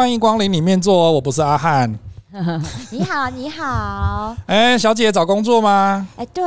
[0.00, 1.98] 欢迎光临里面坐，我不是阿汉。
[2.90, 4.34] 你好，你好。
[4.46, 6.08] 哎，小姐找工作吗？
[6.16, 6.42] 哎，对。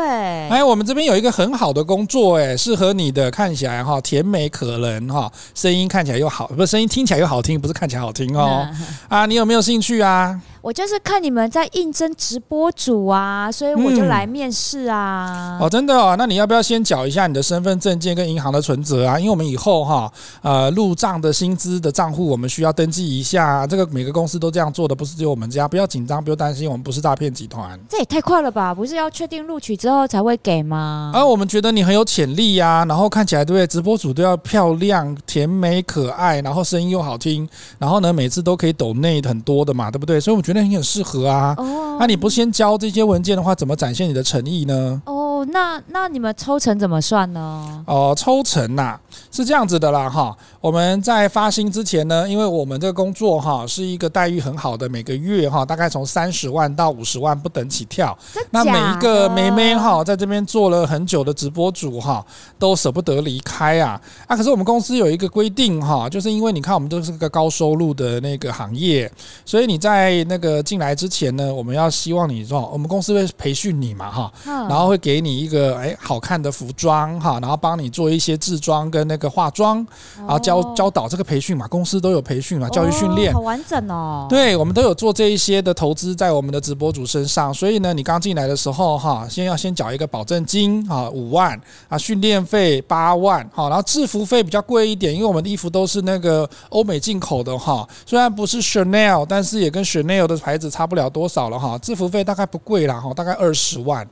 [0.50, 8.68] 哎，我们这边有一个很好的工作，哎，适合你的，看起来哈甜美可人哈，声音看起来又好，不是声音听起来又好听，不是看起来好听哦。
[9.08, 10.42] 啊，你有没有兴趣啊？
[10.64, 15.58] 我就是看你们在应征直播主啊，所以我就来面试啊。
[15.60, 19.20] 嗯、哦，真的哦，那你要不要先缴一下你的身份证件跟银行的存折啊？
[19.20, 20.10] 因为我们以后哈，
[20.42, 23.68] 呃，入账的薪资的账户我们需要登记一下。
[23.68, 25.68] 这个每个公司都这样做的，不是只有我们家。
[25.68, 27.78] 不要紧张，不要担心，我们不是诈骗集团。
[27.90, 28.74] 这也太快了吧？
[28.74, 31.12] 不是要确定录取之后才会给吗？
[31.14, 33.68] 啊，我们觉得你很有潜力呀，然后看起来对不对？
[33.68, 37.46] 直播主都要漂亮、甜美、可爱，然后声音又好听，
[37.78, 40.22] 然后呢，每次都可以抖内很多的嘛，对不对？
[40.22, 41.56] 所以我觉得你很适合啊。
[41.58, 45.02] 啊，哦、那你不先交这些文件的话，怎么展现你的诚意呢？
[45.06, 47.84] 哦，那那你们抽成怎么算呢？
[47.88, 58.18] 哦，抽成呐、啊，是这样子的啦，哈，我们在发薪之前呢，因为我们这个工作哈是一个待遇很好的，每个月哈大概从三十万到五十万不等起跳。
[58.52, 62.24] 那每一个妹妹哈在这边做了很久的直播主哈，
[62.60, 64.00] 都舍不得离开啊。
[64.28, 69.12] 啊，可是我们公司有一个规定哈，就是因为你看我们都是个高收入的那个行业，
[69.44, 71.24] 所以你在那个进来之前。
[71.36, 71.52] 呢？
[71.54, 79.86] 我们要希望你说，我们公司会培训你嘛，哈，然后会给你一个哎好看的服装哈，然后帮你做一些制装跟那个化妆，
[80.18, 84.28] 然后教教导这个培训嘛，公司都有培训嘛，教育训练，好完整哦。
[84.30, 104.08] 对，我们都有做这一些的投资在我们的直播主身上，所以呢，你刚进来的时候哈，先要先缴一个保证金啊，五万啊，训练费八万，好，然后制服费比较贵一点，因为我们的衣服都是那个欧美进口的哈，虽然不是 Chanel，但是也跟 Chanel 的牌子差不了多少了哈，制服费大概不贵啦哈，大概二十万，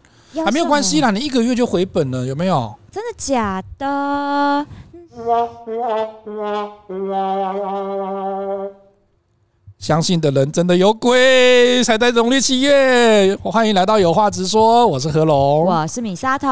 [0.46, 2.74] 还没有关系啦，你一个月就回本了，有没有？
[2.92, 4.66] 真的假的？
[9.82, 13.36] 相信的人真的有鬼，才在农历七月。
[13.42, 16.48] 我欢迎来到有话直说，我是何龙，我是米沙头。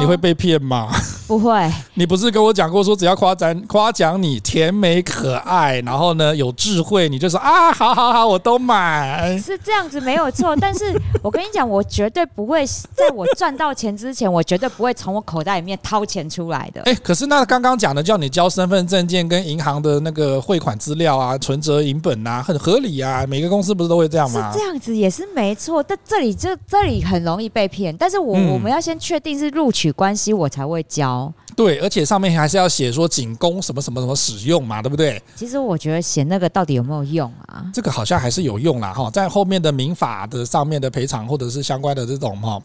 [0.00, 0.90] 你会被骗吗？
[1.28, 1.70] 不会。
[1.94, 9.38] 你不是跟我讲过说，只要夸赞夸奖你甜美可爱，然后呢有智慧，你就说啊，好好好，我都买。
[9.38, 10.92] 是这样子没有错，但是
[11.22, 16.82] 我跟你讲，我绝对不会在我赚到钱之前，我绝对不会从我口袋里面掏钱出来的。
[16.90, 23.26] 哎，可是那刚刚讲的叫你交身份证件跟银行的那个汇款资料啊，存折银本啊，很合理啊。
[23.26, 24.50] 每个公司不是都会这样吗？
[24.52, 27.94] 是这样子也是没错，但这里这这里很容易被骗。
[27.96, 31.32] 但是我、嗯、我们要先确定是录取关系，我才会交。
[31.54, 35.22] 对，而且上面还是要写说仅供什么什么什么使用嘛，对不对？
[35.36, 37.66] 其实我觉得写那个到底有没有用啊？
[37.74, 42.58] 这个好像还是有用啦哈，在后面的民法的上面的赔偿或者是相关的这种哈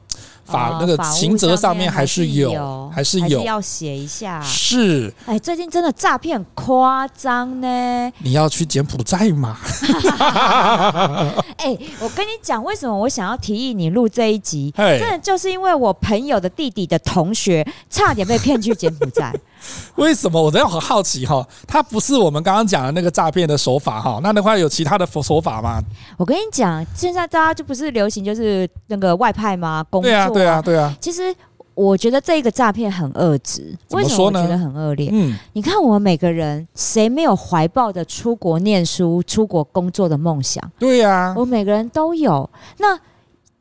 [0.47, 4.41] 法那个刑责上面还是有，还是有要写一下。
[4.41, 8.09] 是，哎，最近真的诈骗很夸张呢。
[8.19, 9.57] 你要去柬埔寨吗？
[11.57, 14.73] 哎，我跟你讲，为什么我想要提议你录这一集？
[14.77, 18.77] 真的就是因为我朋友的弟弟的同学差点被骗去。
[18.77, 19.33] 柬埔寨，
[19.95, 20.41] 为什么？
[20.41, 25.81] 我真的很好奇哈，它不是我们刚刚讲的那个诈骗的手法哈，那的话有其他的手法吗？
[26.18, 29.84] 我跟你讲，现在大家就不是流行就是那个外派吗？
[29.90, 30.97] 工作啊，对啊，对啊，对啊。
[31.01, 31.34] 其实
[31.73, 35.09] 我觉得这个诈骗很恶质，为什么我觉得很恶劣？
[35.12, 40.63] 嗯，你看我们每个人谁没有怀抱着出国念书、出国工作的梦想？
[40.79, 42.50] 对呀，我每个人都有。
[42.78, 42.97] 那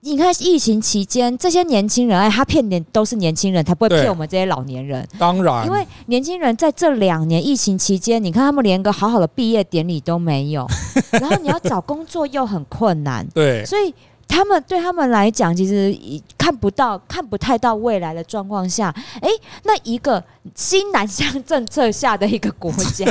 [0.06, 5.06] 你看疫情期间，这些年轻人，哎，他骗年都是年轻人，才不会骗我们这些老年人。
[5.18, 10.64] 当然，因为年轻人在这两年疫情期间，你看他们连个好好的毕业典礼都没有，
[11.10, 13.26] 然后你要找工作又很困难。
[13.34, 13.92] 对，所以
[14.28, 15.92] 他们对他们来讲，其实
[16.38, 19.28] 看不到、看不太到未来的状况下，哎，
[19.64, 20.22] 那一个
[20.54, 23.10] 新南向政策下的一个国家，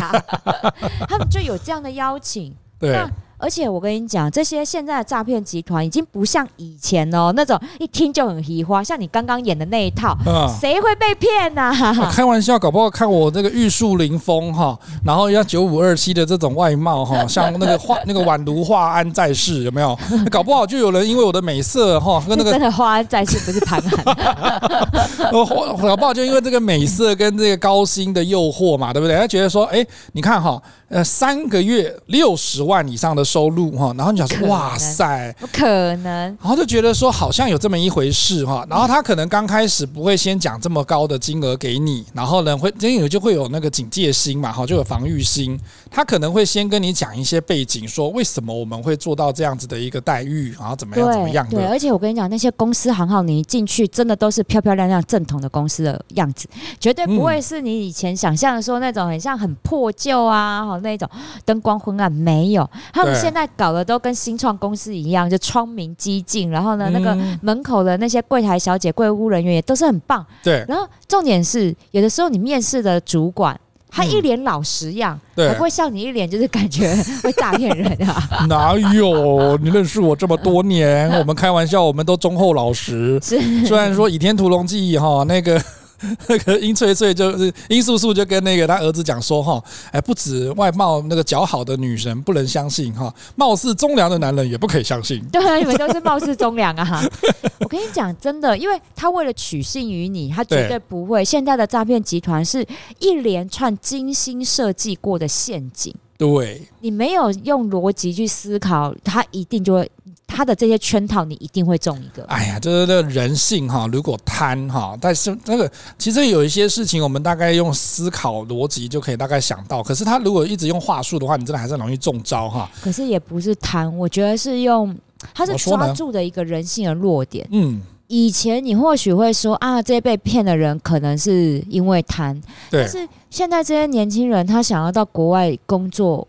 [1.10, 2.56] 他们就有这样的邀请。
[2.80, 2.98] 对。
[3.38, 10.18] 而且我跟你讲，这些现在的诈骗集团已经不像以前哦，那种一听就很奇花，像你刚刚演的那一套，
[10.60, 11.74] 谁会被骗呐？
[12.12, 19.98] 开玩笑，搞不好看我这个玉树临风哈，然后要九五二七的这种外貌哈， 像那个画那个宛如华安在世有没有？
[20.32, 25.32] 搞不好就有人因为我的美色哈， 跟那个真的华安在世不是潘安，
[25.82, 29.18] 搞不好就因为这个美色跟这个高薪的诱惑嘛，对不对？
[29.18, 33.25] 他觉得说，哎，你看哈，呃，三个月六十万以上的。
[33.26, 35.66] 收入哈，然后你想说哇塞，不可
[35.98, 45.60] 能，然后就觉得说好像有这么一回事哈，然后他可能刚开始不会先讲这么高的金额给你，然后呢会因为就会有那个警戒心嘛哈，就有防御心，
[45.96, 51.56] 他可能会先跟你讲一些背景，说为什么我们会做到这样子的一个待遇，然后怎么样怎么样的。
[51.56, 56.50] 对，而且我跟你讲，那些公司行号，你一进去真的都是漂漂亮亮正统的公司的样子，
[56.82, 61.10] 绝对不会是你以前想象的说那种很像很破旧啊，好那种
[61.46, 62.70] 灯光昏暗，没有。
[62.92, 66.50] 他们现在搞的都跟新创公司一样，就窗明几净。
[66.50, 70.26] 然后呢，那个门口的那些柜台小姐、柜务人员也都是很棒。
[70.44, 70.66] 对。
[70.68, 73.58] 然后重点是，有的时候你面试的主管，
[73.96, 76.94] 他一脸老实样，对，还不会像你一脸就是感觉
[77.24, 78.22] 会诈骗人啊。
[78.50, 79.58] 哪有？
[79.58, 83.18] 你认识我这么多年， 我们开玩笑，我们都忠厚老实。
[83.22, 85.62] 虽然说《倚天屠龙记》哈那个。
[86.28, 95.24] 那个殷翠翠就是殷素素就跟那个他儿子讲说哈，哎，不止外貌那个姣好的女神不能相信哈，貌似忠良的男人也不可以相信。
[95.32, 97.02] 对啊，你们都是貌似忠良啊！
[97.60, 101.24] 我跟你讲，真的，因为他为了取信于你，他绝对不会。
[101.24, 102.66] 现在的诈骗集团是
[103.00, 105.94] 一连串精心设计过的陷阱。
[106.18, 109.92] 对，你没有用逻辑去思考，他一定就会。
[110.28, 112.26] 他的这些圈套，你一定会中一个。
[112.26, 119.84] 哎呀，就是那个人性哈，如果贪哈，但是那个其实有一些事情，我们大概用思考逻辑就可以大概想到。
[119.84, 122.70] 可是他如果一直用话术的话，你真的还是很容易中招哈。
[122.82, 124.94] 可是也不是贪，我觉得是用，
[125.34, 127.48] 他是抓住的一个人性的弱点。
[127.52, 132.42] 嗯，以前你或许会说啊，这些被骗的人可能是因为贪，
[132.72, 136.28] 但是现在这些年轻人，他想要到国外工作。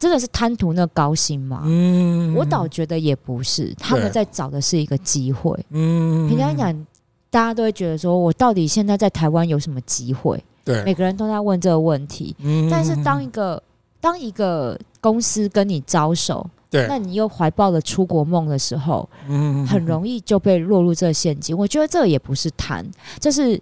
[0.00, 1.62] 真的是贪图那高薪吗？
[1.64, 5.52] 嗯，我倒觉得也不是，他们在找的是一个机会。
[5.70, 6.86] 嗯，平常讲，
[7.30, 10.40] 大家都会觉得说，我到底现在在台湾有什么机会？
[10.64, 12.32] 对，每个人都在问这个问题。
[12.38, 13.60] 嗯，但是当一个
[14.00, 21.56] 当一个公司跟你招手，对，那你又怀抱了出国梦的时候，嗯，很容易就被落入这个陷阱。
[21.56, 22.84] 我觉得这也不是贪，
[23.18, 23.60] 这是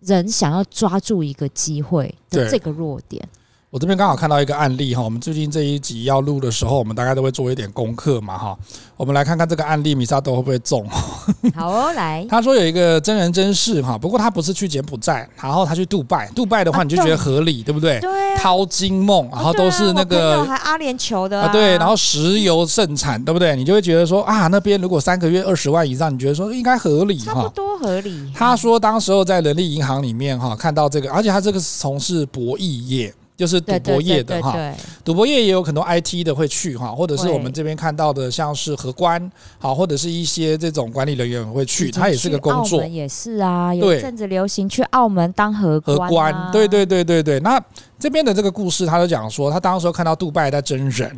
[0.00, 3.26] 人想要抓住一个机会的这个弱点。
[3.74, 8.56] 我这边刚好看到一个案例哈，我们最近这一集要录的时候，我们大概都会做一点功课嘛哈。
[8.96, 10.88] 我们来看看这个案例，米萨豆会不会中？
[11.56, 12.24] 好哦，来。
[12.30, 16.30] 他说有一个真人真事哈，不过他不是去柬埔寨，然后他去杜拜。
[16.36, 17.98] 杜拜的话，你就觉得合理，对不对？
[17.98, 18.10] 对。
[18.36, 21.76] 淘金梦，然后都是那个还阿联酋的啊，对。
[21.76, 23.56] 然后石油盛产，对不对？
[23.56, 27.24] 你就会觉得说啊，那边如果三个月二十万以上，你觉得说应该合理哈？
[27.24, 28.30] 差不多合理。
[28.32, 33.12] 他说当时候在人力银行里面哈，看到这个，而且他这个是从事博弈业。
[33.36, 34.56] 就是赌博业的哈，
[35.04, 47.22] 赌博业也有很多 IT 的会去哈，或者是我们这边看到的，像是荷官好，或者是一些这种管理人员会去，他也是个工作，也是啊，有一阵子流行去澳门当荷官，啊，荷官，对对对对。
[47.22, 47.40] 对。
[47.40, 47.60] 那
[47.98, 51.16] 这边的这个故事，他就讲说，他当时候看到杜拜在真人，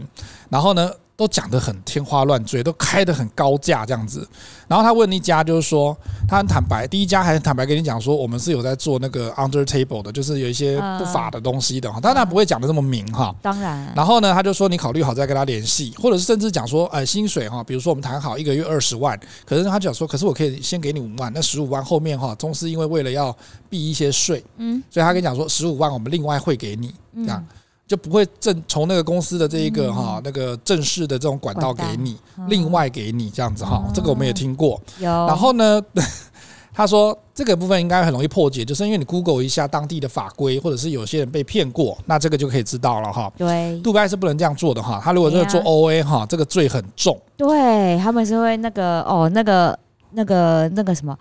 [0.49, 0.91] 然后呢。
[1.17, 4.29] 都讲得很天花乱坠，都开得很高价这样子。
[4.69, 5.97] 然后他问一家，就是说
[6.29, 11.99] 他很坦白，第一家还很坦白跟你讲说，我们是有在做那个 under table 的，就是有一些不法的东西的哈。
[11.99, 13.35] 当然他不会讲的这么明哈。
[13.41, 13.91] 当然。
[13.97, 23.35] 然后呢，他就说你考虑好再跟他联系，或者是甚至讲说，呃，薪水哈，比如说我们谈好一个月二十万，可是他讲说，可是我可以先给你五万，那十五万后面哈，公司因为为了要
[23.71, 27.43] 避一些税，嗯，所以他跟你讲说十五万我们另外汇给你，这样。
[27.87, 32.17] 就不会正从那个公司的这一个哈那个正式的这种管道给你，
[32.49, 34.81] 另外给你这样子哈，这个我们也听过。
[34.99, 35.09] 有。
[35.09, 35.81] 然后呢，
[36.75, 43.33] 他说这个部分应该很容易破解，就是因为你 Google 一下当地的法规，或者是有些人被骗过，那这个就可以知道了哈。
[43.37, 43.81] 对。
[43.83, 47.17] 杜拜是不能这样做的哈，他如果真的做 OA 哈，这个罪很重。
[47.37, 49.79] 对，他们是会那个哦，那个
[50.11, 51.17] 那个那个什么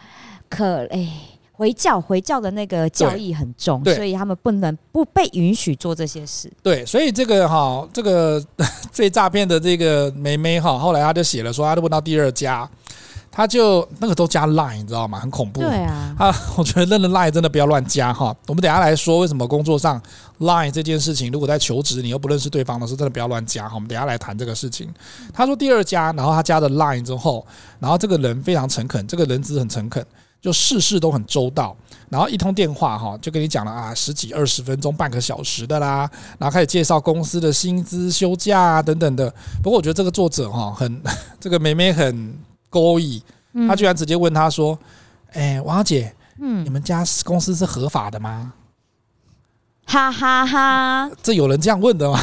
[0.49, 1.07] 可哎。
[1.57, 6.51] 回教回教的那个教义很重，所以他们不能不被允许做这些事。
[6.61, 8.43] 对，所以这个哈，这个
[8.91, 12.69] 这诈骗的这个妹妹哈，后来她就写了说，她就问到第二家，
[13.31, 15.19] 他就那个都加 line，你知道吗？
[15.19, 15.61] 很恐怖。
[15.61, 18.35] 对啊，啊， 我觉得认了 line 真的不要乱加哈。
[18.47, 20.01] 我们等下来说为什么工作上
[20.39, 23.75] line 这件事情，如果在求职你又不认识对方的时候，真的不要乱加哈。
[23.75, 24.89] 我们等下来谈这个事情。
[25.33, 27.45] 他说第二家，然后他加了 line 之后，
[27.79, 30.05] 然后这个人非常诚恳，这个人资很诚恳。
[30.45, 31.75] 就事事都很周到，
[32.07, 39.27] 然后一通电话哈，就跟你讲了啊，十几二十分钟、半个小时的啦，然后开始介绍公司的薪资、休假啊等等的。
[39.63, 41.01] 不过我觉得这个作者哈，很
[41.41, 42.31] 这个妹妹很
[42.69, 43.19] 勾引，
[43.67, 44.77] 她居然直接问他说
[45.33, 48.53] ：“哎，王小姐，嗯，你们家公司是合法的吗？”
[49.87, 52.19] 哈哈哈，这有人这样问的吗？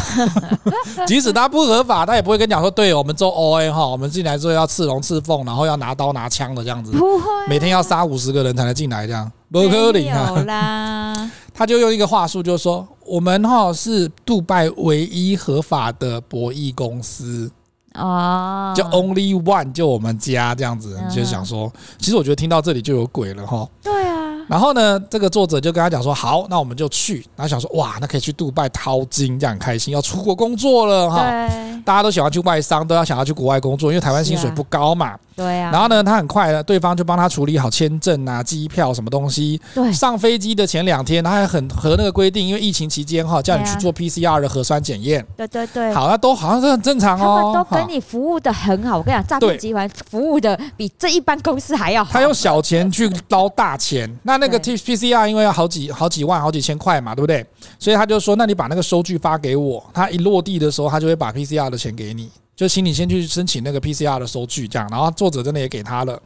[1.06, 11.30] 即使他不合法，他也不会跟你讲说，对我们做 OA 哈，我们进来之后要刺龙刺凤，然后要拿刀拿枪的这样子，不会，每天要杀五十个人才能进来这样，不可能啊。
[11.54, 17.50] 他就用一个话术，就是说我们哈是杜拜唯一合法的博弈公司
[17.94, 23.68] 哦，就 only one 就我们家这样子，嗯、就想说，其实我觉得听到这里就有鬼了哈。
[23.82, 24.11] 对啊。
[24.52, 31.48] 然后呢，这个作者就跟他讲说：“好，那我们就去。”然后想说：“哇，那可以去杜拜淘金，这样很开心，要出国工作了哈。”
[31.86, 35.16] 大家都喜欢去外商，都要想要去国外工作，因为台湾薪水不高嘛。
[35.34, 35.70] 对啊。
[35.72, 39.58] 然后呢，他很快的，对方就帮他处理好签证啊、机票什么东西。
[39.74, 39.90] 对。
[39.90, 45.26] 上飞机的前两天，他还很合那个规定，因为疫情期间哈，叫你去做 PCR 的核酸检验。
[45.36, 45.92] 对对对。
[45.92, 47.52] 好，那都好像是很正常哦。
[47.54, 52.10] 他们都跟你服务的很好，我跟你讲，诈骗集团服务的比这一般公司还要好。
[52.12, 57.46] 他用小钱去捞大钱，那那个 T PCR 因为要好几好几万、好几千块嘛，对不对？
[57.78, 62.30] 所以他就说：“那你把那个收据发给我。”他一落地的时候，他就会把 PCR 的钱给你。
[62.54, 66.20] 就请你先去申请那个 PCR 的收据，这样，然后作者真的也给他了。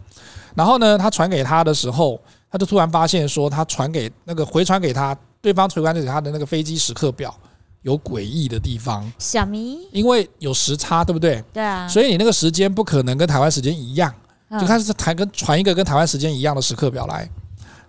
[0.55, 2.21] 然后呢，他传给他的时候，
[2.51, 7.35] 他就突然发现说，他传给那个回传给他对方回传给他的那个飞机时刻表
[7.83, 9.11] 有诡异的地方。
[9.19, 11.43] 小咪，因为有时差，对不对？
[11.53, 11.87] 对啊。
[11.87, 14.13] 所以你那个时间不可能跟台湾时间一样，
[14.61, 17.29] 就开始台跟传一个跟台湾时间一样的时刻表来，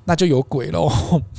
[0.07, 0.87] 那就有鬼喽。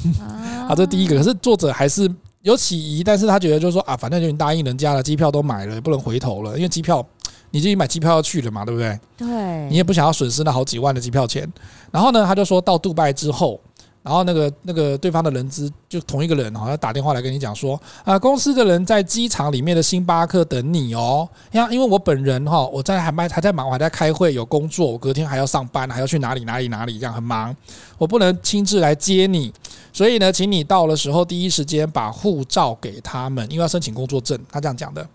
[0.68, 1.16] 啊，这第一个。
[1.16, 2.08] 可是作者还是。
[2.42, 7.04] 有起疑，但是他觉得就是说啊，反正就已经答应人家了，机票都买了，也不能回头了，因为机票
[7.50, 8.98] 你自己买机票要去的嘛，对不对？
[9.16, 11.52] 对，你也不想要损失那好几万的机票钱。
[11.90, 13.60] 然后呢，他就说到杜拜之后，
[14.08, 21.28] 然后那个那个对方的人资就同一个人好像打电话来跟你讲说啊，公司的人在机场里面的星巴克等你哦。
[21.50, 27.54] 呀，因为我本人哈，我在还卖还在忙，我还在开会，有工作，我隔天还要上班，还要去哪里哪里哪里，这样很忙，
[27.98, 29.52] 我不能亲自来接你。
[29.92, 34.40] 所以呢，请你到的时候第一时间把护照给他们，因为要申请工作证。
[34.50, 35.06] 他这样讲的。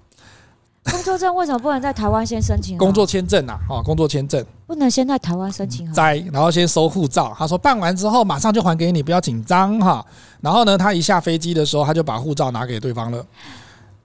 [0.92, 2.78] 工作证为什么不能在台湾先申请？
[2.78, 5.94] 工作签证啊，啊，工作签证不能先在台湾申请。
[5.94, 7.32] 在，然后先收护照。
[7.38, 10.04] 他说办完之后马上就还给你，不要紧张哈。
[10.42, 13.24] 然后呢，他一下飞机的时候，他就把护照拿给对方了。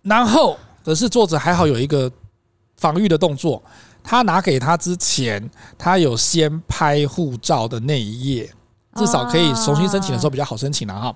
[0.03, 2.11] 然后可是作者还好有一个
[2.77, 3.63] 防御的动作，
[4.05, 8.51] 他拿给他之前，他有先拍护照的那一页。
[8.95, 11.15] 至少可以重新申请的时候比较好申请了哈，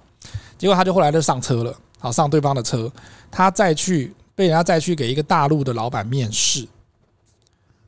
[0.57, 2.91] 结果他就后来就上车了，好上对方的车，
[3.29, 6.65] 他再去被人家再去给一个大陆的老板面试，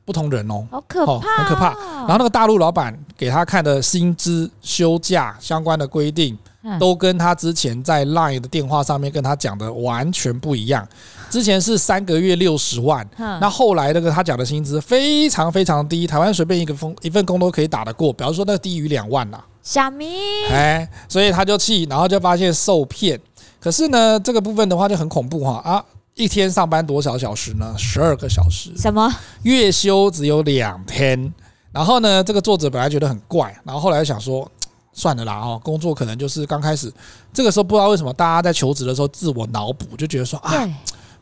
[0.05, 1.73] 不同人哦，好可怕，很可怕。
[2.01, 6.37] 然后那个大陆老板给他看的薪资、休假相关的规定，
[6.79, 10.87] 都跟他之前在 Line 的电话上面跟他讲的完全不一样。
[11.29, 19.43] 之前是三个月六十万，那后来那个他讲的薪资非常非常低，台湾随便一个工一份工都可以打得过，比方说那低于两万呐。
[19.63, 20.07] 小明，
[20.51, 23.19] 哎，所以他就气，然后就发现受骗。
[23.59, 25.83] 可是呢，这个部分的话就很恐怖哈啊！
[26.15, 27.75] 一天上班多少小时呢？
[27.77, 28.71] 十二个小时。
[28.77, 29.13] 什么？
[29.43, 31.33] 月休只有两天。
[31.73, 34.49] 然后呢，这个作者本来觉得很怪，然后后来想说，
[34.93, 36.91] 算了啦哦，工作可能就是刚开始，
[37.33, 40.53] 这个时候不知道为什么大家在求职的时候自我脑补，就觉得说啊，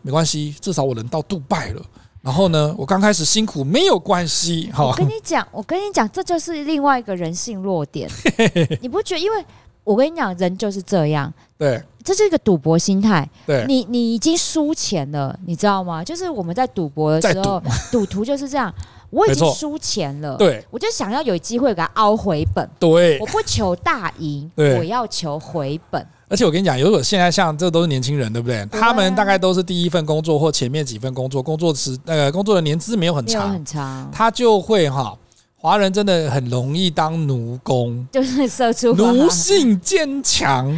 [0.04, 1.82] 没关系，至少我能到杜拜了。
[2.22, 4.70] 然后呢，我刚开始辛苦没有关系。
[4.72, 8.08] 好，我跟你讲，我跟你讲，这就是另外一个人性弱点。
[8.80, 9.20] 你不觉得？
[9.20, 9.44] 因为
[9.84, 11.32] 我跟你讲，人就是这样。
[11.58, 13.30] 对，这是一个赌博心态。
[13.46, 16.04] 对，你你已经输钱了，你知道吗？
[16.04, 17.62] 就是我们在赌博的时候，
[17.92, 18.74] 赌徒就是这样。
[19.10, 22.68] 我已经输钱了，对，我就想要有机会给他凹回本。
[22.80, 26.04] 对，我不求大赢，我要求回本。
[26.28, 28.66] 而且我跟你讲，如果现在像这都是年轻人，对不对？
[28.72, 35.16] 他们大概都是第一份工作或前面几份工作，工作时那个工作的年资没有很长，很长，他就会哈。
[35.64, 40.70] 华人真的很容易当奴工，就是社畜，奴性坚强。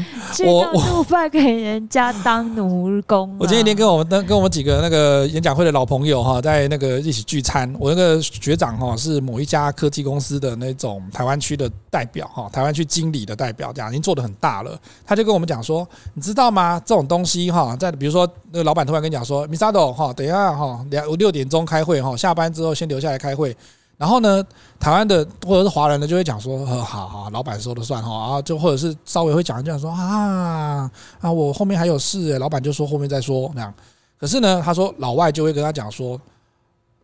[0.45, 3.37] 我我杜拜给人家当奴工，啊。
[3.39, 7.75] 我前几天跟我们跟我们几个那个演讲会的老朋友哈，在那个一起聚餐。
[7.79, 14.79] 我那个学长哈是某一家科技公司的那种台湾区的代表哈，台湾区经理的代表，这样已经做得很大了。
[15.03, 16.79] 他就跟我们讲说，你知道吗？
[16.85, 23.57] 这种东西哈，在比如说那个老板突然跟你讲说，Misado 哈，等一下哈，两六点钟开会哈，下班之后先留下来开会。
[23.97, 24.43] 然后呢，
[24.79, 33.73] 台湾的或者是华人的就会讲说，好好，老板说了算哈，啊就或者是稍微会讲一讲说啊啊，我后面还有事，老板就说后面再说那样。
[34.17, 36.19] 可是呢，他说老外就会跟他讲说，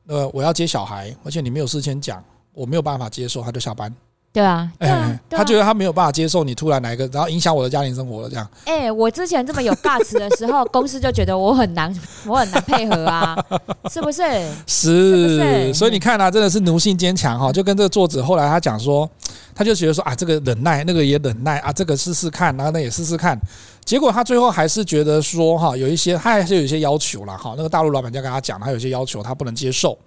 [0.08, 3.94] 呃，我要接小孩，而且你没有事先讲，我没有办法接受，他就下班。
[4.34, 8.48] 对啊，对啊，他觉得他没有办法接受你突然来一个，然后影响我的家庭生活了这样。
[8.64, 11.94] 哎，我之前这么有 guts 的时候，公司就觉得我很难，
[12.26, 13.38] 我很难配合啊，
[13.92, 14.24] 是不是？
[14.66, 19.10] 是，所以你看啊，真的是奴性坚强哈，就跟这个作者后来他讲说，
[19.54, 23.38] 他就觉得说啊，这个忍耐，那个也忍耐啊，这个试试看，然后那也试试看，
[23.84, 27.54] 结果他最后还是觉得说哈，有一些他还是有一些要求了哈。
[27.58, 29.98] 那个大陆老板就跟他讲，他有些要求他不能接受，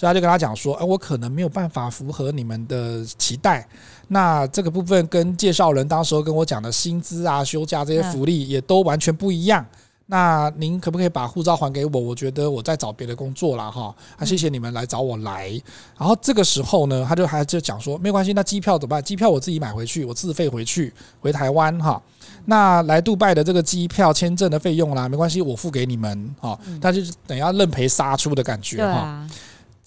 [0.00, 3.68] 所以他就跟他讲说，哎，我可能没有办法符合你们的期待。
[4.08, 9.62] 那这个部分跟介绍人当时候跟我讲的薪资啊、休假这些福利也都完全不一样。
[10.06, 12.00] 那您可不可以把护照还给我？
[12.00, 13.94] 我觉得我在找别的工作了哈。
[14.16, 15.50] 啊，谢谢你们来找我来。
[15.98, 19.04] 然后这个时候呢，他就还就讲说，没关系，那机票怎么办？
[19.04, 20.90] 机票我自己买回去，我自费回去
[21.20, 22.00] 回台湾哈。
[22.46, 26.58] 那来杜拜的这个机票、签证的费用啦，没关系，我付给你们哈。
[26.80, 29.28] 他就等于要认赔杀出的感觉哈。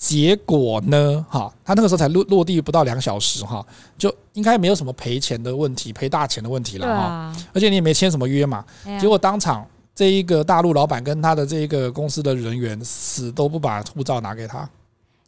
[0.03, 3.65] 结果呢，哈，他那个时候才落落地不到两小时哈，
[3.97, 7.33] 就应该没有什么赔钱的问题，赔大钱的问题了哈。
[7.53, 8.65] 而且你也没签什么约嘛，
[8.99, 9.65] 结果当场。
[9.95, 14.67] 这一个大陆老板跟他的这一个公司的人员死都不把护照拿给他，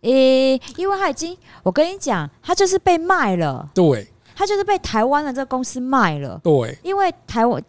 [0.01, 7.63] 诶，因为他已经，我跟你讲，他就是被卖了，对，他就是被台湾的这个公司卖了，对，因为台湾。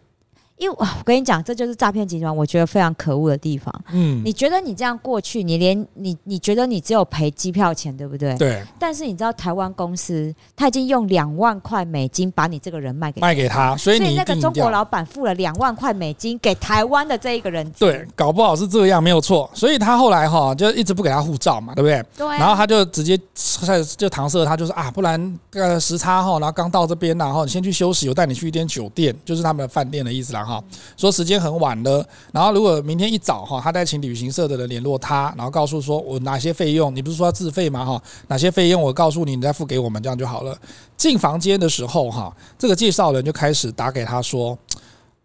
[0.57, 3.73] 因为我跟你讲，这就是诈骗集团，我觉得非常可恶的地方。
[3.91, 8.35] 嗯，你觉得你这样过去，你连你你觉得你只有赔机票钱，对不对？
[8.37, 8.63] 对。
[8.79, 17.71] 但是你知道台湾公司他已经用两万块美金把你这个人卖给卖给他，所以你那个中国老板付了两万块美金给台湾的这一个人。
[17.77, 19.47] 对，搞不好是这样，没有错。
[19.53, 22.03] 所以他后来哈就一直不给他护照嘛，对不对？
[22.17, 22.37] 对。
[22.39, 30.63] 然后他就直接就搪塞，他就是啊，不然呃时差哈，然后刚到这边，然后你先去休息，我带你去一间酒店，就是他们的饭店的意思啦哈。
[30.95, 31.17] 说时。
[31.17, 37.83] 时间很晚了，然后如果明天一早哈，他再请旅行社的人联络他，然后告诉说我哪些费用，你不是说要自费吗？
[37.83, 40.57] 哈，哪些费用我告诉你，你再付给我们，这样就好了。
[40.95, 44.57] 进房间的时候哈，这个介绍人就开始打给他说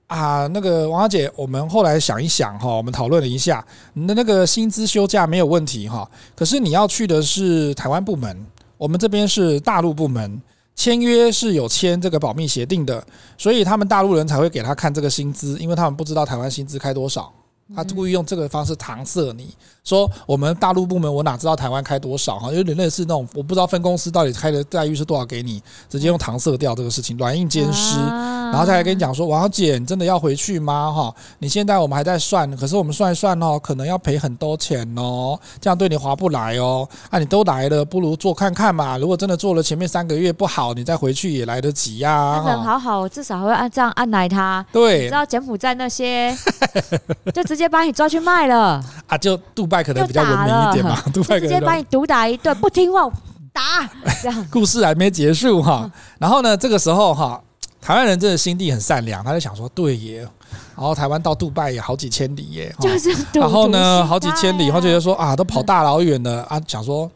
[0.09, 8.45] 啊，那个王小姐，我们后来想一想哈，我们讨论了一下，你的那个薪资休假没有问题哈，可是你要去的是台湾部门，
[8.77, 10.43] 我们这边是大陆部门。
[10.75, 13.05] 签约是有签这个保密协定的，
[13.39, 17.33] 所以他们大陆人才会给他看这个薪资，因为他们不知道台湾薪资开多少，
[17.75, 19.55] 他故意用这个方式搪塞你。
[19.85, 27.99] 说我们大陆部门我哪知道台湾开多少哈，有点类似那种我不知道分公司到底开的待遇是多少给你，直接用搪塞掉这个事情，软硬兼施。
[28.53, 30.93] 然后再来跟你讲说，王小姐，你真的要回去吗？
[30.93, 36.87] 哈，你现在我们还在算，可是我们算一算哦，可能要赔很多钱哦，这样对你划不来哦。
[37.09, 38.99] 啊，你都来了，不如做看看嘛。
[38.99, 42.45] 如果真的做了前面三个月不好，你再回去也来得及呀、啊。
[42.47, 44.65] 人好好，至少会按这样按来他。
[44.71, 46.37] 对，你知道柬埔寨那些，
[47.33, 48.85] 就直接把你抓去卖了。
[49.07, 53.11] 啊，就杜拜可能比较文明一点嘛， 杜拜可能直接把你毒打一顿，不听话
[53.53, 53.89] 打。
[54.23, 57.41] 这样 故事还没结束哈，然后呢，这个时候哈。
[57.85, 60.21] 台湾人真的心地很善良，他就想说，对耶，
[60.77, 67.11] 然后台湾到杜拜也好几千里耶，就是，然后呢，好几千里，然后觉得说啊，都跑大老远了啊，想说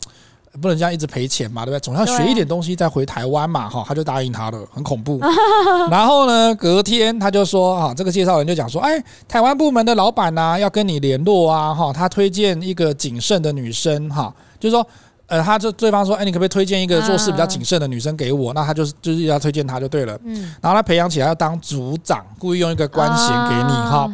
[0.60, 1.80] 不能这样一直赔钱嘛，对不对？
[1.80, 5.20] 总要学一点东西再回台湾嘛，哈，他就答应他了，很恐怖。
[5.90, 14.86] 然后呢，隔天他就说，哈，这个介绍人就讲说，哎，台湾部门的老板呢要跟你联络啊，哈，他推荐一个谨慎的女生，哈，就是说。
[15.28, 18.54] 呃，他就对方说，哎，你可不可以推荐一个做事比较谨慎的女生给我？
[18.54, 20.16] 那他就是就是要推荐他就对了。
[20.22, 24.08] 嗯，然后他培养起来要当组长，故意用一个官衔给你哈。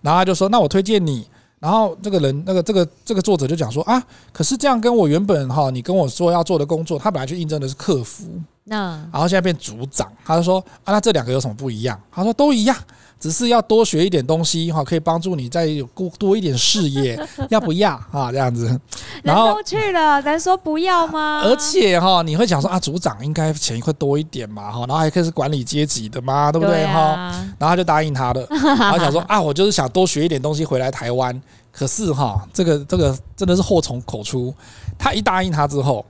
[0.00, 1.28] 然后他就说，那我推荐你。
[1.64, 8.26] 然后这个人，那个这个这个作者就讲说啊，可是这样跟我原本哈，你跟我说要做的工作，他本来去应征的是客服，
[8.64, 11.98] 那然后现在变组长，他就说啊，那这两个有什么不一样？
[12.12, 12.76] 他说都一样。
[13.18, 18.30] 只是要多学一点东西哈，可以帮助你再有多多一点视野， 要不要啊？
[18.30, 18.78] 这样子，
[19.22, 21.42] 然后去了，咱说不要吗？
[21.44, 27.14] 而且哈，你会想说啊，组长应该钱会多一点嘛哈，然后还可以是管理阶级的嘛，对不对哈？
[27.58, 31.40] 然后他就答应他了， 然后想说啊，我就是想多学一点东西回来台湾。
[31.72, 34.54] 可是哈，这个这个真的是祸从口出。
[34.96, 36.06] 他一答应他之后，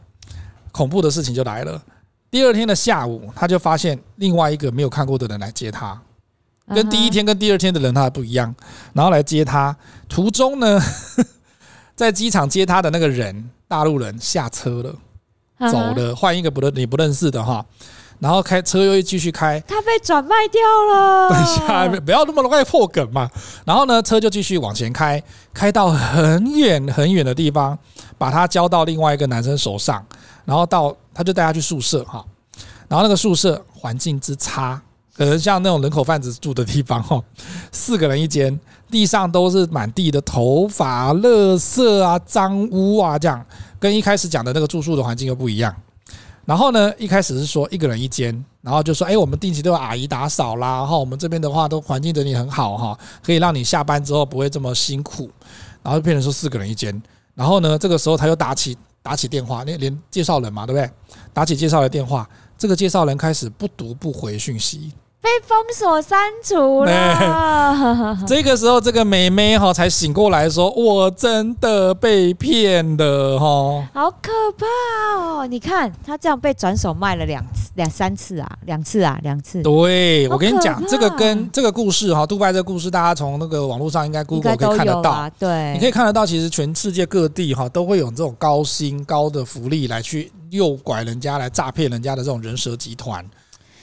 [0.72, 1.80] 恐怖的事情就来了。
[2.30, 5.98] 第二天的下午，他就发现另外一个没有看过的人来接他。
[6.66, 8.54] 跟第一天跟第二天的人他还不一样，
[8.92, 9.76] 然后来接他，
[10.08, 10.80] 途中呢，
[11.94, 17.64] 在机场接他的那个人，大陆人下车了，走了，换一个不认你不认识的哈，
[18.18, 21.28] 然后开车又继续开，他被转卖掉了。
[21.28, 23.30] 等一下，不要那么容易破梗嘛。
[23.66, 25.22] 然后呢，车就继续往前开，
[25.52, 27.78] 开到很远很远的地方，
[28.16, 30.04] 把他交到另外一个男生手上，
[30.46, 32.24] 然后到他就带他去宿舍哈，
[32.88, 34.80] 然后那个宿舍环境之差。
[35.16, 37.22] 可能像那种人口贩子住的地方哈，
[37.70, 38.58] 四个人一间，
[38.90, 43.44] 地上都是满地的头发、垃圾啊、脏污啊，这样
[43.78, 45.74] 跟一开始讲的那个住宿的环境又不一样。
[46.44, 55.30] 然后呢，一开始是说一个人一间，然后就说，哎，我们定期都有阿姨打扫啦，然后，我们这边的话都环境整理很好哈，可以让你下班之后不会这么辛苦。
[55.82, 57.02] 然后就变成说四个人一间，
[57.34, 60.90] 然后呢，这个时候他又打起打起电话，那连介绍人嘛，对不对？
[61.32, 64.92] 打起介绍的电话，这个介绍人开始不读不回讯息。
[65.24, 68.18] 被封锁删除了。
[68.28, 74.66] 这个时候，这个妹妹哈才醒过来说：“我真的被骗了哈，好可怕
[75.18, 75.46] 哦！
[75.46, 79.62] 你看她这样被转手卖了两次、两三次啊，两次啊，两次。
[79.62, 85.30] 对，我跟你讲，这个跟这个故事哈，杜拜这个故事，大家从那个网络上应该 Google 可以看得到。
[85.38, 93.24] 对，你可以看得到，其实全世界各地哈都会有这种高薪高的福利来去诱拐人家、来诈骗人家的这种人蛇集团，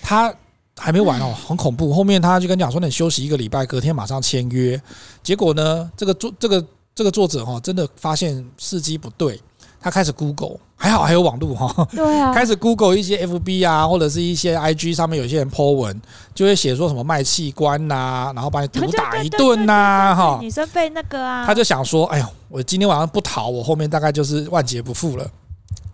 [0.04, 0.32] 他。
[0.82, 1.94] 还没完哦，很恐怖。
[1.94, 4.82] 后面他就跟你讲说，你休息一个礼拜，隔天马上签约。
[5.22, 6.65] 结果呢，这个作这个
[6.96, 9.39] 这个作者哈，真的发现时机不对，
[9.80, 16.02] 他开始 Google，还好还有网络哈，对啊， 开始 Google 一些 FB 啊，或者是一些 IG 上面有些人 po 文，
[16.34, 25.30] 就会写说什么卖器官呐，然后把你毒打一顿呐，哈，女生被那个啊，他就想说，哎呦，我今天晚上不逃，我后面大概就是万劫不复了。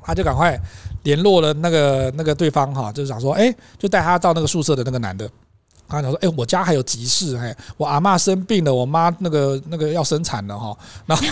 [0.02, 0.58] 他就赶快
[1.08, 5.30] 联络了那个那个对方哈，就是想说，哎，就带他到那个宿舍的那个男的，
[5.88, 11.24] 他讲说，哎，我家还有急事，哎，我阿嬷生病了，我妈那个那个要生产了哈，然后。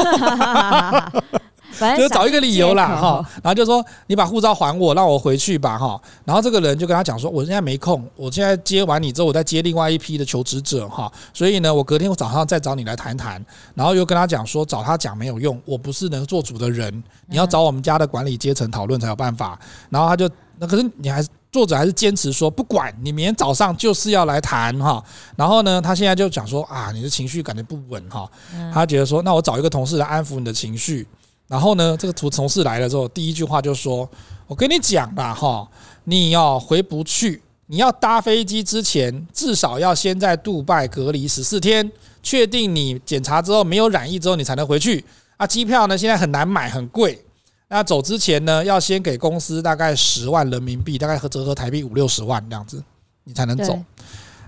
[1.98, 6.00] 就找一个理由啦，哈，然后就说你把护照还我，让我回去吧，哈。
[6.24, 11.12] 然后这个人就跟他讲说，我现在没空，我现在接完你之后，我再接另外一批的求职者，哈。
[11.34, 13.44] 所以呢，我隔天我早上再找你来谈谈。
[13.74, 19.60] 然后又跟他讲说，找他讲没有用，我不是能做主的人，你要找我们家的管理阶层讨论才有办法。
[19.90, 25.04] 然后他就那可是你还是作者还是坚持说，不管你明天早上就是要来谈，哈。
[25.36, 28.30] 然后呢，他现在就讲说啊，你的情绪感觉不稳，哈。
[28.74, 31.08] 他觉得说，那我找一个同事来安抚你的情绪。
[31.48, 34.10] 然后呢，这个图同事来了之后，第一句话就说
[34.48, 35.68] ：“我跟你讲吧，哈，
[36.06, 41.92] 你要回不去，你要搭飞机之前，至少要先在杜拜隔离十四天，
[42.24, 45.06] 确定你检查之后没有染疫之后，你才能回去。
[45.38, 47.24] 啊，机票呢现在很难买，很贵。
[47.68, 52.84] 那走之前呢，要先给公司大概十万人民币，大概合折合台币五六十万这样子，
[53.24, 53.80] 你才能走。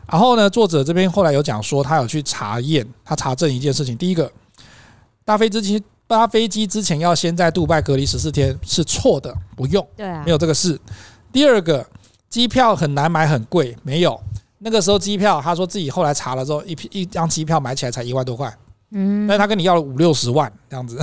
[0.10, 4.32] 然后呢，作者这边后来有讲说，他有去查验，他查证一件事情，第一个，
[5.24, 10.80] 搭飞机之前。”搭飞机之前要先在杜拜隔离十四天是错的，不用，对啊，没有这个事。
[11.32, 11.86] 第二个，
[12.30, 14.20] 机票很难买，很贵，没有。
[14.60, 18.52] 那个时候机票，他说自己后来查了之后，一一张机票买起来才一万多块，
[18.92, 20.98] 嗯，但他跟你要了五六十万这样子。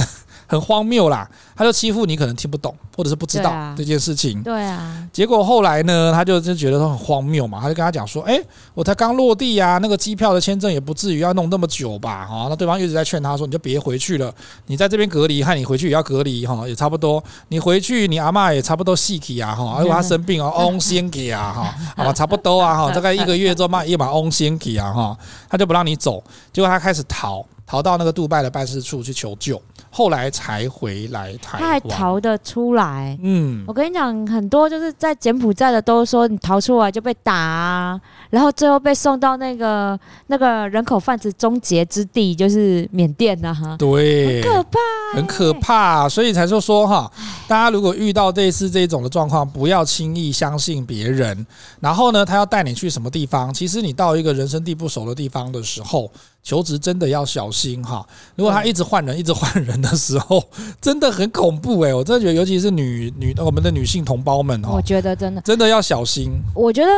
[0.46, 4.42] 很荒谬啦，他就欺负你，可能听不懂，或者是不知道这件事情。
[4.42, 5.06] 对啊。
[5.12, 8.40] 结果后来呢，他就就觉得说很荒谬嘛，他就跟他讲说：“哎，
[8.74, 12.26] 我才刚落地呀，那个机票的签证也不至于要弄那么久吧？
[12.26, 14.32] 哈，那对方一直在劝他说：你就别回去了，
[14.66, 17.22] 你在这边隔离，害你回去也要隔离哈，也差不多。
[17.48, 26.22] 你回去，你阿嬷也差不多细体啊哈，如果他生病啊， 翁先给啊哈，好吧，差不多啊哈，大概一个月之后嘛， 一把翁先给啊哈，他就不让你走。
[26.52, 29.60] 结果他开始逃，逃到那个杜拜的办事处去求救。”
[29.96, 33.16] 后来才回来台湾，他还逃得出来。
[33.22, 43.76] 嗯，我跟你讲，很多就是在柬埔寨的都说你逃出来就被打啊，然后最后被送到那个那个人口贩子终结之地，就是缅甸呐，哈。
[43.78, 44.78] 对，很可怕，
[45.14, 47.08] 很可怕，所以才说说哈，
[47.46, 51.46] 大家如果遇到类似这种的状况，不要轻易相信别人。
[51.78, 53.54] 然后呢，他要带你去什么地方？
[53.54, 56.10] 其实你到一个人生地不熟的地方的时候。
[56.44, 58.06] 求职真的要小心哈！
[58.36, 60.44] 如果他一直换人，一直换人的时候，
[60.78, 61.94] 真的很恐怖诶。
[61.94, 66.30] 我真的觉得，尤其是女女我们的女性同胞们哈，我觉得真的真的要小心。
[66.54, 66.92] 我觉得，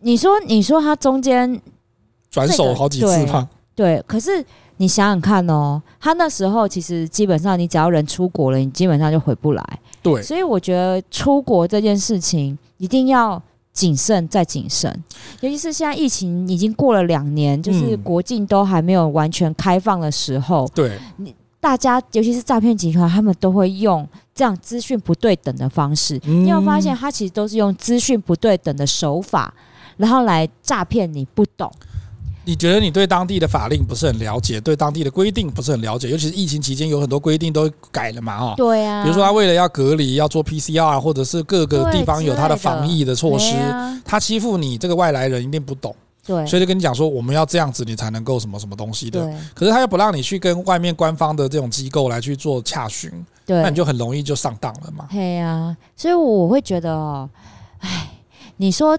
[0.00, 1.60] 你说你说他中间
[2.30, 3.46] 转手好几次吗？
[3.74, 4.42] 对，可是
[4.78, 9.62] 你想想看哦，他那时候其实基本上，你只要人出国了，你基本上就回不来。
[10.02, 13.42] 对，所以我觉得出国这件事情一定要。
[13.78, 14.92] 谨慎再谨慎，
[15.40, 26.20] 尤其是现在疫情已经过了两年，就是国境都还没有完全开放的时候，嗯、对，你大家尤其是诈骗集团，他们都会用这样资讯不对等的方式。
[26.24, 29.54] 嗯、你有发现，他其实都是用资讯不对等的手法，
[29.96, 31.70] 然后来诈骗你不懂。
[32.48, 38.54] 你觉得你对当地的法令不是很了解，对当地的规定不是很了解，尤其是疫情期间有很多规定都改了嘛，哈。
[38.56, 39.02] 对啊。
[39.02, 43.54] 比如说他为了要隔离，要做 PCR，或者是各个地方有他的防疫的措施，
[44.02, 49.26] 他欺负你这个外来人一定不懂，对，所以就跟你讲说我们要这样子，你才能够什么什么东西的。
[49.26, 49.34] 对。
[49.52, 53.12] 可是他又不让你去跟外面官方的这种机构来去做洽询，
[53.44, 55.06] 对，那你就很容易就上当了嘛。
[55.10, 57.28] 对啊，所以我会觉得哦，
[57.80, 58.08] 哎，
[58.56, 58.98] 你说。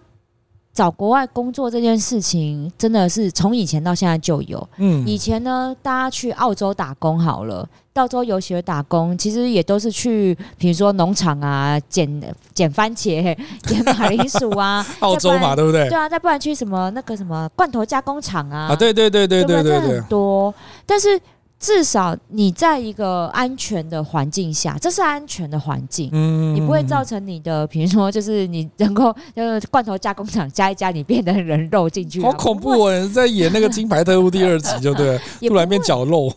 [0.74, 4.70] 找国外工作这件事情，真的是从以前到现在就有。
[4.78, 12.10] 嗯，以前呢，大家去澳洲打工好了，澳洲游学打工，其实也都是去，比如说农场啊，捡
[12.54, 13.36] 捡番茄、
[13.68, 14.86] 捡马铃薯啊。
[15.02, 15.90] 澳洲嘛，对不对？
[15.90, 18.70] 对啊，再不然去什么那个什么罐头加工厂啊。
[18.72, 20.54] 啊，对对对对对对对，很多。
[20.86, 21.20] 但是
[21.60, 33.08] 至少你在一个安全的环境下，这是安全的环境，嗯，你不会造成你的，比如说就是你能够 就是罐头加工厂加一加，你变成人肉进去，好恐怖哦！
[33.14, 36.32] 在演那个《金牌特务》第二集，就对， 突然变绞肉。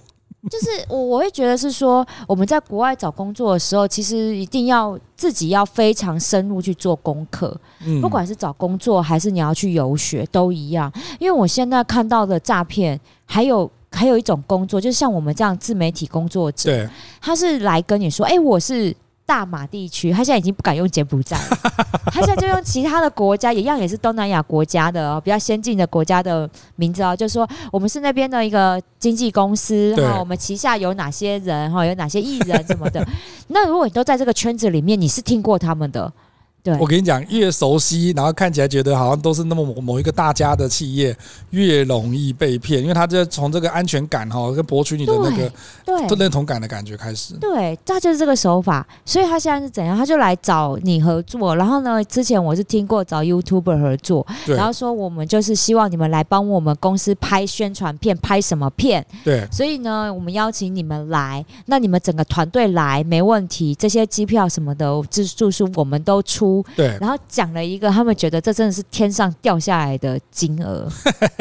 [0.51, 7.57] 就是我我会觉得是说，我们在国外找工作的时候，其实一定要自己要非常深入去做功课，
[7.87, 10.93] 嗯，不管是找工作还是你要去游学都一样。
[11.21, 18.95] 因为我现在看到的诈骗，还有还有一种工作，就是像我们这样自媒体工作者，他是来跟你说，哎，我是。
[19.25, 21.57] 大马地区，他现在已经不敢用柬埔寨了，
[22.13, 33.03] 他现在就用其他的国家，一样也是东南亚国家的、哦、比较先进的国家的名字啊、哦，就是说我们是那边的一个经纪公司哈，我们旗下有哪些人哈，有哪些艺人什么的。
[33.49, 36.13] 那如果你都在这个圈子里面，你是听过他们的。
[36.62, 41.16] 对，我跟你讲，越熟悉，然后看起来觉得好像都是那么某某一个大家的企业，
[41.51, 45.53] 越容易被骗，因为他就从这个安全感哈，跟博取你的那个
[45.85, 47.35] 对认同感的感觉开始。
[47.40, 49.98] 对，他就是这个手法，所以他现在是怎样？
[49.98, 59.05] 他就来找你合作，然后呢，之前我是听过找 YouTuber 合作，然后说我们就是希望你们来帮我们公司拍宣传片，拍什么片？
[59.25, 66.52] 对，所以呢，我们邀请你们来，那你们整个团队来没问题，这些机票什么的，住住宿我们都出。
[66.75, 70.88] 对，然后讲了一个，他们觉得这真的是天上掉下来的金额，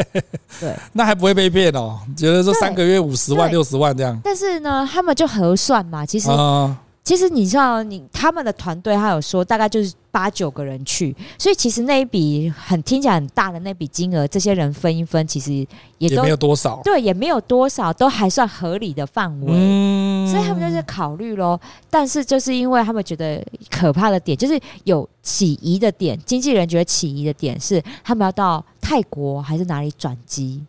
[0.62, 2.00] 对，那还不会被骗哦？
[2.15, 6.30] 觉得说三个月五十万、六十万这样，但是呢，他们就核算嘛，其实。
[6.30, 15.66] 嗯其实你知道，你他们的团队他有说大概就是八九个人去，所以其实那一笔很听起来很大的那笔金额，这些人分一分，其实
[15.98, 19.48] 也都也没有多少，对，也没有多少，都还算合理的范围。
[19.52, 21.60] 嗯，所以他们就是考虑咯。
[21.90, 30.64] 但是就是因为他们觉得可怕的点，就是有起疑的点，经纪人觉得起疑的点是他们要到泰国还是哪里转机。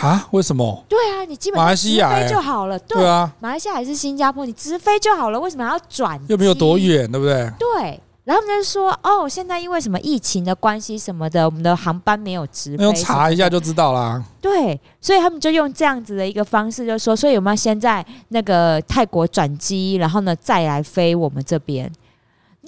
[0.00, 0.26] 啊？
[0.30, 0.84] 为什么？
[0.88, 2.78] 对啊，你基本上直飞就好了。
[2.78, 5.40] 对，对啊，马来西亚还是新加坡，你直飞就好了。
[5.40, 6.20] 为什么还要转？
[6.28, 7.50] 又没有多远，对不对？
[7.58, 8.00] 对。
[8.24, 14.20] 然后他们就说：“哦，现在因为什么疫情的关系什么的，我们的航班没有直飞。”用查一下就知道啦。
[14.40, 21.88] 对，所以他们就用这样子的一个方式，就说：“所以我们要先在那个泰国转机，然后呢再来飞我们这边。”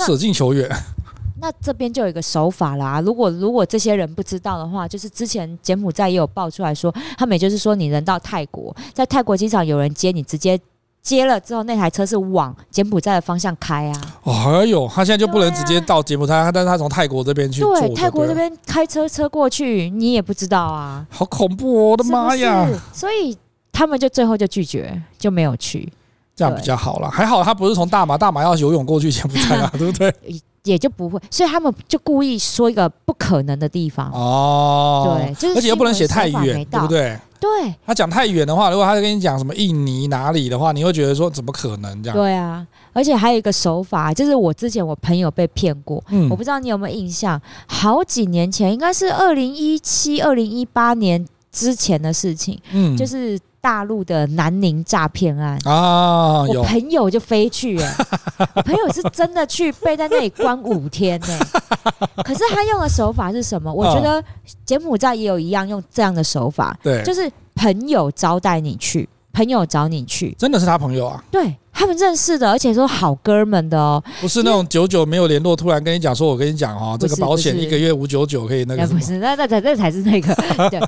[0.07, 0.71] 舍近求远。
[1.41, 3.01] 那这边就有一个手法啦。
[3.01, 10.59] 如果如果这些人不知道的话，就是之前柬埔寨也有爆出来说，他们也就是说，你人到泰国，在泰国机场有人接你，直接
[11.01, 14.01] 接了之后，那台车是往柬埔寨的方向开啊。
[14.25, 17.81] 哦，还有他现在就不能直接到柬埔寨，啊、但是他从泰国这边去对。
[17.81, 21.07] 对，泰国这边开车车过去，你也不知道啊。
[21.09, 21.91] 好恐怖哦！
[21.91, 22.81] 我的妈呀是是！
[22.93, 23.37] 所以
[23.73, 25.91] 他们就最后就拒绝，就没有去。
[26.35, 30.15] 这样比较好了，还好他不是从大马，大马要游泳过去柬埔寨啊， 对不对？
[30.69, 37.19] 也就不会，所以他们就故意说一个不可能的地方哦，对，就是而且又不能写太远，对不对？
[37.41, 42.17] 对，他讲太远的话，如果他跟你讲什么印尼哪里的话，你会觉得说怎么可能这样？
[42.17, 53.39] 对啊，而且还有一个手法，就是我之前我朋友被骗过，嗯，我不知道你有没有印象，好几年前，应该是二零一七、二零一八年之前的事情，嗯，就是。
[53.61, 57.95] 大陆的南宁诈骗案啊，我朋友就飞去，欸，
[58.55, 61.39] 我朋友是真的去被在那里关五天呢。
[62.25, 63.73] 可是他用的手法是什么？
[63.73, 64.23] 我觉得
[64.65, 69.09] 柬埔寨也有一样用这样的手法，对，就是朋友招待你去。
[69.39, 71.23] 朋友找你去，真的是他朋友啊？
[71.31, 80.35] 对，他们认识的，而且说好哥们的哦，不是那种久久没有联络，突然跟你讲说，我跟你讲哦，这个保险一个月五九九可以那个，不是，那那才那才是那个，
[80.71, 80.81] 对，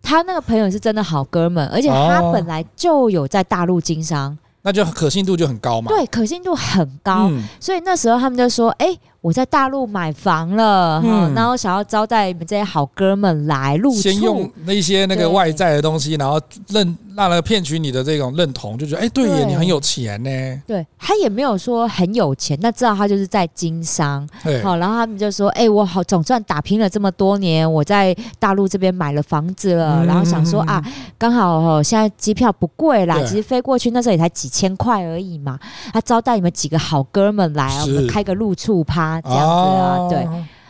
[0.00, 8.96] 他那个朋友是真的好哥们，而且他本来就有在大陆经商， 那就可信度就很高嘛，对，可信度很高，所以那时候他们就说，哎。
[9.20, 20.62] 我在大陆买房了，嗯，然后想要招待你们这些好哥们来入住，先用那些那个外在的东西，然后认让那个骗取你的这种认同，就觉得哎、欸，对耶，你很有钱呢。
[20.68, 24.26] 对，他也没有说很有钱，那知道他就是在经商。
[24.62, 30.80] 好，然后他们就说，哎、欸，我好总算打拼了这么多年，我在大陆这边买了房子了，然后想说啊，
[31.18, 35.58] 刚好哦，现在机票不贵啦，其实飞过去那时候也才几千块而已嘛。
[35.92, 39.07] 他招待你们几个好哥们来，我们开个露处趴。
[39.20, 40.28] 这样子啊，哦、对。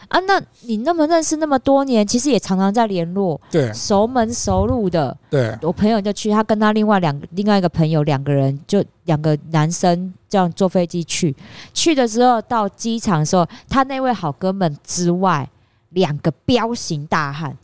[0.09, 5.15] 啊，那你那么认识那么多年，其实也常常在联络，对，熟门熟路的。
[5.29, 11.37] 对，我朋友就去，他跟他另外两个另外一个朋友两个人，就两个男生这样坐飞机去。
[11.75, 15.47] 去的时候到机场的时候，他那位好哥们之外，
[15.91, 17.55] 两个彪形大汉，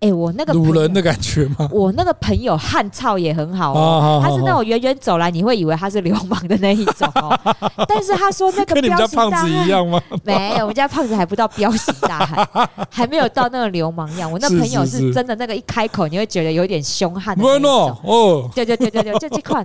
[0.00, 1.68] 哎，我那个鲁人的感觉吗？
[1.72, 7.38] 我那个朋友汉操也很好哦，他是那种远远走来你会以为他是流氓的那一种哦。
[7.86, 10.00] 但是他说那个跟你们家胖子一样吗？
[10.24, 14.32] 没有，我们家胖子还不到彪形大汉，还没有到那个流氓样。
[14.32, 17.96] 我那朋友是真的，那个一开口你会觉得有点凶悍的那种。
[18.02, 19.62] 哦，对对对对对，就这块。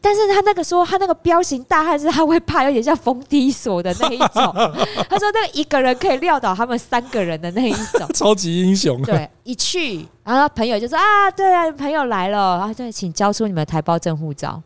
[0.00, 4.52] 但是他那个说他那个彪形大汉是他会怕有点像冯迪索的那一种。
[5.10, 9.02] 他说那个一个人可以撂倒他们三个人的那一种，超级英雄。
[9.02, 14.62] 对，一去，然后朋友就说啊，对啊，朋友来了，然后对，请交出你们的台胞证护照，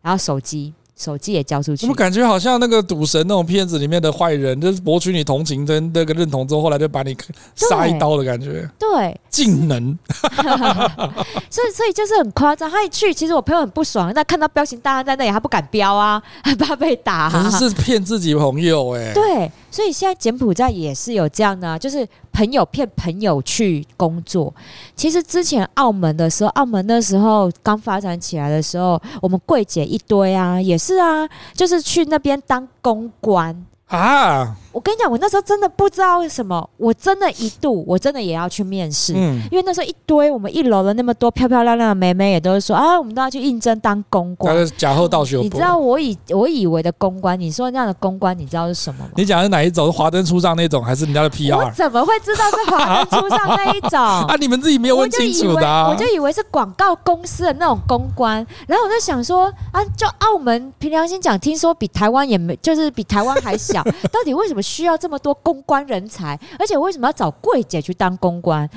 [0.00, 0.72] 然后手机。
[0.96, 7.14] 手机也交出去，我感觉好像那个赌神那种片子里面的坏人，就是博取你同情跟那个认同之后，后来就把你
[7.54, 8.66] 杀一刀的感觉。
[8.78, 9.98] 对，技能。
[11.50, 12.70] 所以，所以就是很夸张。
[12.70, 17.28] 他一去，其实我朋友很不爽，但看到彪形大汉在那里，他不敢飙啊，害怕被打。
[17.30, 19.14] 可是是骗自己朋友哎、欸。
[19.14, 22.08] 对，所以现在柬埔寨也是有这样的、就是。
[22.36, 24.54] 朋友骗朋友去工作，
[24.94, 33.64] 其实之前澳门的时候，澳门那时候刚发展起来的时候，我们柜姐一堆啊，也是啊，就是去那边当公关。
[33.88, 34.56] 啊！
[34.72, 45.38] 我跟你讲，我那时候真的不知道为什么，我真的一度我真的也要去面试，嗯，因为那时候一堆我们一楼的那么多漂漂亮亮的妹妹也都是说啊，我们都要去应征当公关，假后道学。
[45.38, 49.10] 你知道我以我以为的公关，你说那样的公关，你知道是什么吗？
[49.16, 49.86] 你讲的是哪一种？
[49.86, 51.56] 是华灯初上那种，还是人家的 PR？
[51.56, 53.98] 我怎么会知道是华灯初上那一种？
[54.28, 63.75] 啊，你们自己没有问清楚的，啊，我就以为是广告公司的那种公关，然后我就想说啊，就澳门凭良心讲，听说比台湾也没，就是比台湾还小。
[64.12, 66.38] 到底为什么需要这么多公关人才？
[66.58, 68.68] 而且为什么要找柜姐去当公关？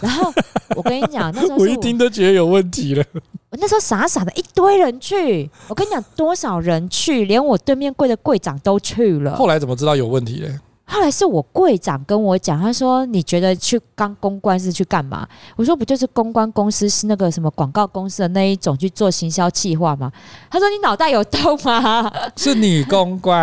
[0.00, 0.32] 然后
[0.76, 3.04] 我跟你讲，那时候我，我一听都觉得有问题了。
[3.50, 9.34] 我那时候傻傻的一堆人去，我跟你讲多少人去，连我对面柜的柜长都去了。
[9.34, 10.58] 后来怎么知道有问题嘞？
[10.90, 20.10] 后来是我柜长跟我讲，他说：“你觉得去当公关是去干嘛？”我说：“不就是公关公司是那个什么广告公司的那一种去做行销企划吗？”
[20.50, 23.38] 他说：“你脑袋有洞吗？”是女公关。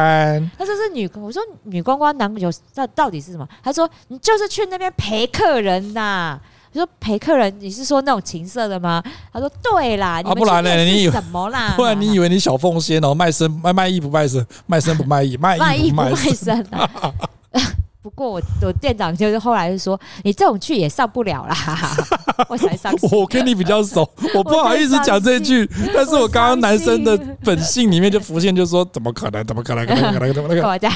[0.57, 3.47] 他说是女，我说女公关男有到到底是什么？
[3.63, 6.39] 他说：“你就是去那边陪客人呐。”
[6.75, 9.01] 我说陪客人，你是说那种情色的吗？
[9.31, 10.75] 他说对啦，啊不然呢？
[10.83, 11.73] 你以为什么啦？
[11.77, 16.89] 不然你以为你小凤仙哦，卖身卖卖艺不卖身，卖身不卖艺，卖艺不卖身啊。
[18.05, 21.55] 不过我我店长就是后来就说，你这种去也上不了啦，
[22.47, 22.93] 我才上。
[23.11, 29.43] 我跟你比较熟， 我不好意思讲这句，但是我刚刚男生的本性里面就浮现，就说怎么可能？
[29.47, 29.87] 怎么可能？
[29.87, 30.31] 怎么可能？
[30.35, 30.61] 怎么可能？
[30.61, 30.95] 干嘛这样？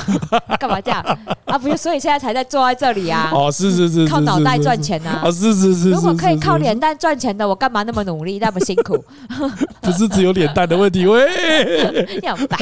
[0.59, 1.01] 干嘛这样？
[1.45, 3.31] 啊，不是，所以现在才在坐在这里啊。
[3.33, 5.23] 哦，是是是，靠脑袋赚钱啊。
[5.23, 5.89] 啊，是是是。
[5.89, 9.03] 如果可以靠脸蛋赚钱的，我干嘛那么努力，那么辛苦？
[9.81, 11.27] 不是只有脸蛋的问题，喂，
[12.21, 12.55] 要白。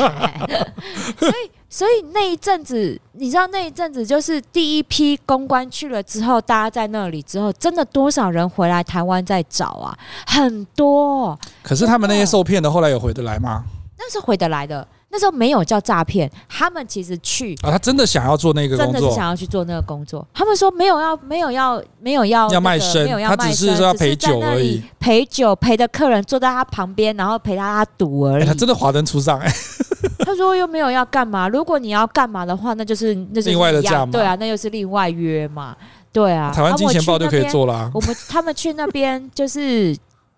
[1.20, 1.52] 所以。
[1.70, 9.98] 所以那一阵子，你知道那一阵子就是第一批公关去了之后，大家在那里之后，真的多少人回来台湾在找啊？
[10.26, 11.38] 很多。
[11.62, 13.66] 可是他们那些受骗的，后来有回得来吗？
[14.00, 14.88] 那是回得来的。
[15.10, 20.26] 那时候没有叫诈骗，他们其实去啊，他真的想要做那个工作，真的是想要去做那个工作。
[20.34, 28.44] 他们说没有要，没有要，没有要、那个、要卖身，他只是说要陪酒而已，陪酒陪的客人坐在他旁边，然后陪他他赌而已。
[28.44, 29.56] 欸、他真的华灯初上哎、欸。
[30.26, 35.76] 他说又没有要干嘛，如果你要干嘛的话，那就是那是另外的价嘛，对啊，那又是另外约嘛，
[36.12, 36.52] 对啊。
[36.52, 37.92] 台湾金钱豹就可以做了、啊。
[37.94, 39.96] 我们他们去那边 就是。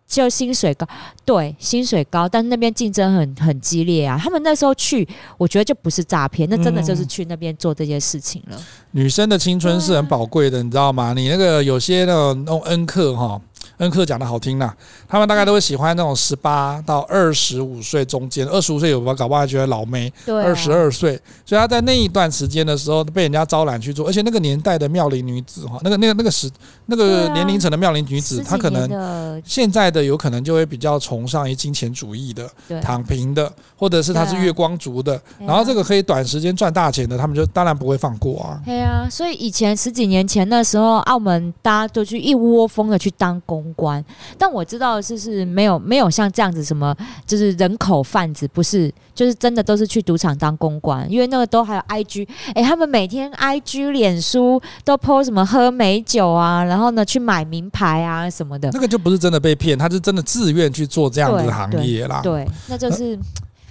[0.09, 0.87] 就薪水高，
[1.23, 4.19] 对，薪水高，但是那边竞争很很激烈啊。
[4.19, 8.59] 他们那时候去，我觉得就不是诈骗，那真的就是去那边做这些事情了。
[8.89, 11.13] 女生的青春是很宝贵的，你知道吗？
[11.15, 13.39] 你那个有些那种那种恩客哈。
[13.79, 14.73] 恩克讲的好听呐，
[15.07, 26.49] 他们大概都会喜欢那种十八到二十五岁中间，二十五岁有没有搞不好还觉得老妹，二十二岁，所以他在那一段时间的时候被人家招揽去做，而且那个年代的妙龄女子哈，那个那个那个时
[26.87, 32.49] 那个年龄层的妙龄女子，她可能现在的有可能就会比较崇尚于金钱主义的，
[32.81, 38.61] 躺平的，或者是她是月光族的，然后这个可以短时间赚大钱的，他们就当然不会放过啊。
[38.65, 43.39] 对啊，所以以前十几年前那时候，澳门大家都去一窝蜂的去当
[43.73, 44.03] 公关，
[44.37, 62.21] 但我知道的是是没有没有像这样子什么，就是人口贩子，不是，就是真的都是去赌场当公关，因为那个都还有 IG，哎、欸，他们每天 IG、脸书都 po 什么喝美酒啊，然后呢去买名牌啊什么的，那个就不是真的被骗，他是真的自愿去做这样子的行业啦。
[62.21, 63.17] 对，对，那就是。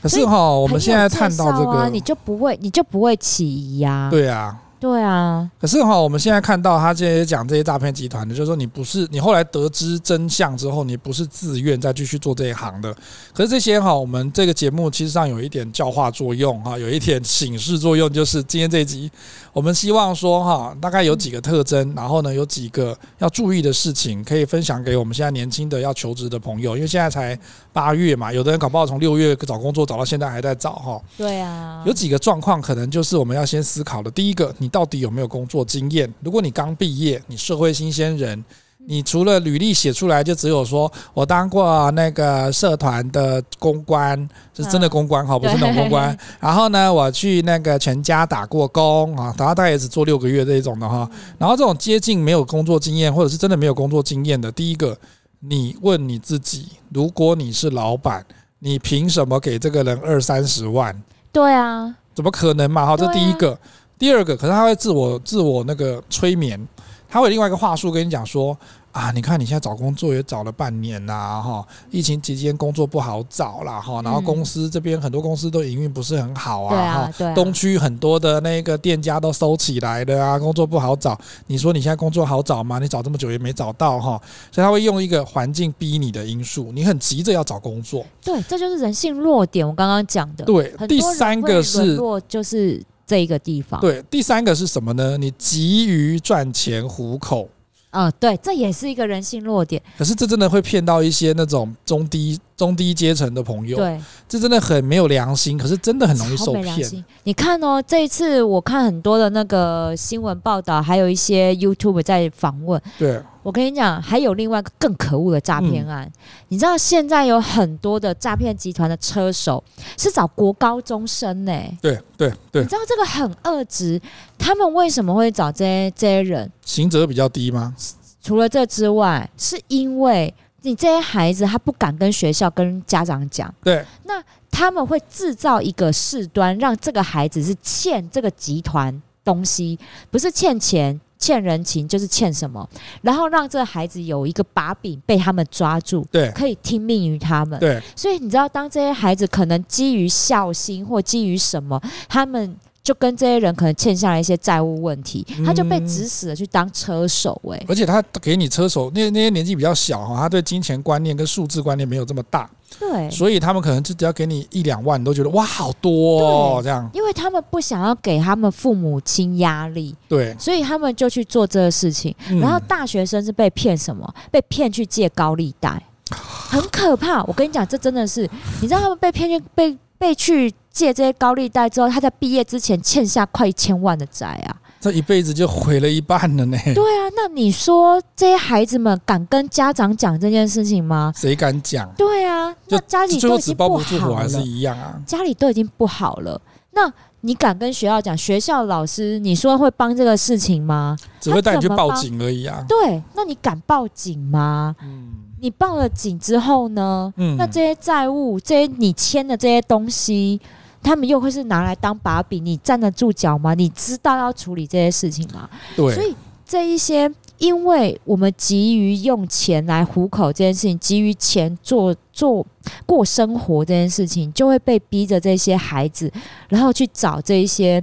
[0.01, 4.09] 可是哈，我们现在看到这个，你就不会，你就不会起疑呀？
[4.09, 4.57] 对啊。
[4.81, 5.51] 对啊。
[5.61, 12.95] 可是哈，我们现在看到他这些讲这些诈骗集团的，就是说你不是你后来得知真相之后，你不是自愿再继续做这一行的。
[13.35, 19.11] 可是这些哈，我们这个节目其实上有一点教化作用哈，有一点警示作用，就是今天这一集，
[19.53, 27.39] 我们希望说哈，大概有几个特征，然后呢有几个要注意的事情，可以分享给我们现在年轻的要求职的朋友，因为现在才
[27.73, 31.01] 八月嘛，有的人搞不好从六月找工作找到现在还在找哈。
[31.17, 34.11] 对啊，有几个状况可能就是我们要先思考的。
[34.11, 36.13] 第一个，你到底有没有工作经验？
[36.23, 38.45] 如果你刚毕业，你社会新鲜人，
[38.87, 44.17] 你除了履历写出来就只有说我当过那个社团的公关，
[44.55, 46.17] 是真的公关哈，不是那种公关。
[46.41, 51.09] 然后呢，我去那个全家打过工啊，大概也只做六个月这种的哈。
[51.37, 54.97] 然后这种接近没有工作经验，或者是真的没有工作经验的，第一个，
[55.41, 58.25] 你问你自己，如果你是老板，
[58.61, 60.99] 你凭什么给这个人二三十万？
[61.31, 62.87] 对啊，怎么可能嘛？
[62.87, 63.59] 哈，这第一个。
[63.99, 66.69] 第二个，可是他会自我自我那个催眠，
[67.09, 68.57] 他会有另外一个话术跟你讲说
[68.93, 81.19] 啊，你看你现在找工作也找了半年啦，哈，疫情期间工作不好找啦，哈，然后公司这边很多公司都营运不是很好啊，哈，东区很多的那个店家都收起来了啊，工作不好找。
[81.47, 82.79] 你说你现在工作好找吗？
[82.79, 84.21] 你找这么久也没找到哈，
[84.51, 88.05] 所以他会用一个环境逼你的因素，你很急着要找工作。
[88.25, 89.67] 对，这就是人性弱点。
[89.67, 90.45] 我刚刚讲的。
[90.45, 92.83] 对，第三个是就是。
[93.09, 95.17] 这一个地方，对，第三个是什么呢？
[95.17, 97.49] 你急于赚钱糊口，
[97.93, 99.83] 嗯，对，这也是一个人性弱点。
[99.97, 103.99] 可是这真的会骗到一些那种中低中低阶层的朋友，对，
[104.29, 105.57] 这真的很没有良心。
[105.57, 107.05] 可是真的很容易受骗。
[107.23, 113.23] 你看哦，这一次我看很多的那个新闻报道，还有一些 YouTube 在访问，对。
[113.45, 116.05] 我跟你讲，还有另外一个更可恶的诈骗案。
[116.05, 116.13] 嗯、
[116.49, 119.63] 你知道现在有很多的诈骗集团的车手
[119.97, 121.79] 是找国高中生呢、欸？
[121.81, 122.61] 对对对。
[122.61, 123.99] 你知道这个很恶质，
[124.37, 126.51] 他们为什么会找这些这些人？
[126.63, 127.75] 刑责比较低吗？
[128.21, 130.35] 除了这之外，是因为
[130.69, 133.53] 你这些孩子他不敢跟学校跟家长讲。
[133.63, 133.85] 对。
[134.05, 139.79] 那他们会制造一个事端，让这个孩子是欠这个集团东西，
[140.11, 141.01] 不是欠钱。
[141.21, 142.67] 欠人情就是欠什么，
[143.03, 147.83] 然后让这个孩子有一个把柄被他们抓住，对，可以听命于他们，对。
[147.97, 152.57] 所以你知道，当这些孩子可能基于孝心或基于什么，他们
[152.89, 162.49] 就跟这些人可能欠下了一些债务问题，他就被指使了去当车手，欸，哎，而且他给你车手，那那些年纪比较小哈，他对金钱观念跟数字观念没有这么大。
[162.79, 166.89] 对，所以他们可能就只要给你一两万，你都觉得哇，好多哦，这样。
[166.95, 172.15] 因为他们不想要给他们父母亲压力，对，所以他们就去做这个事情。
[172.41, 174.11] 然后大学生是被骗什么？
[174.31, 175.83] 被骗去借高利贷，
[176.49, 177.23] 很可怕。
[177.25, 178.23] 我跟你讲，这真的是，
[178.63, 184.55] 你知道他们被骗去被被去借这些高利贷之后，他在毕业之前欠下快一千万的债啊。
[184.81, 186.57] 这一辈子就毁了一半了呢。
[186.73, 191.13] 对啊，那你说这些孩子们敢跟家长讲这件事情吗？
[191.17, 191.91] 谁敢讲？
[191.97, 194.95] 对啊，那家里都已经不好了，还是一样啊。
[195.05, 198.17] 家里都已经不好了，那你敢跟学校讲？
[198.17, 200.97] 学校老师你说会帮这个事情吗？
[201.21, 202.65] 只会带你去报警而已啊。
[202.69, 204.77] 对，那你敢报警吗？
[204.81, 205.09] 嗯，
[205.41, 207.13] 你报了警之后呢？
[207.17, 210.41] 嗯，那这些债务，这些你签的这些东西。
[210.83, 213.55] 他们又会是拿来当把柄，你站得住脚吗？
[213.55, 215.49] 你知道要处理这些事情吗？
[215.77, 216.15] 对，所以
[216.47, 222.47] 这一些，因为我们急于用钱来糊口这件事情，急于钱做做
[222.87, 226.11] 过生活这件事情，就会被逼着这些孩子，
[226.49, 227.83] 然后去找这一些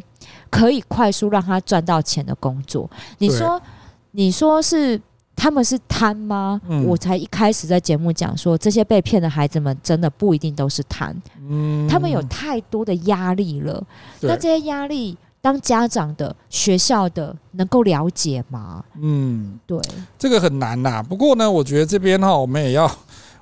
[0.49, 2.89] 可以快速让他赚到钱的工作。
[3.19, 3.61] 你说，
[4.11, 4.99] 你说是？
[5.35, 6.59] 他们是贪吗？
[6.67, 11.15] 嗯、我才一开始在节目讲说，这些被骗的孩子们真的不一定都是贪，
[11.49, 13.83] 嗯，他们有太多的压力了。
[14.21, 18.83] 那这些压力，当家长的、学校的能够了解吗？
[19.01, 19.79] 嗯，对，
[20.17, 21.03] 这个很难呐。
[21.03, 22.89] 不过呢，我觉得这边哈，我们也要。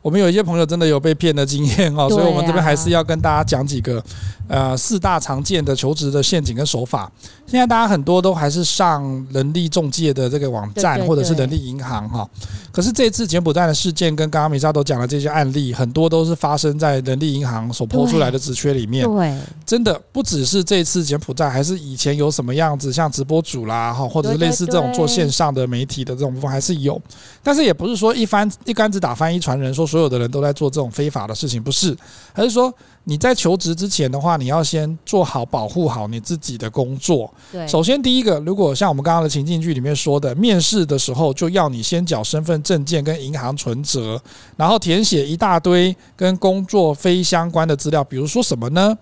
[0.01, 4.03] 我们有一些朋友真的有被骗的经验哈，所以我们这边还是要跟大家讲几个，
[4.47, 7.09] 呃，四大常见的求职的陷阱跟手法。
[7.45, 12.27] 现在大家很多都还是上人力中介的这个网站或者是人力银行哈，
[12.71, 19.05] 可是这次柬埔寨的事件跟刚刚米莎都讲的这些案例，很多都是发生在人力银行所抛出来的职缺里面。
[19.05, 26.99] 对，真的不只是这次柬埔寨，还是以前有什么样子，像直播主啦哈，或者是类似这种做线上的媒体的这种部分还是有，
[27.43, 29.87] 但是也不是说一帆一竿子打翻一船人说。
[29.93, 31.95] 所有的人都在做这种非法的事情，不是？
[32.33, 32.73] 还是说
[33.05, 37.31] 你在求职之前的话，你要先做好保护好你自己的工作？
[37.51, 44.21] 对，首先第一个，如果像我们刚刚的情境剧里面说的，面试的时候就要你先缴身份证件跟银行存折，
[44.55, 48.97] 然后填写一大堆跟工作非相关的资料，比如说什么呢？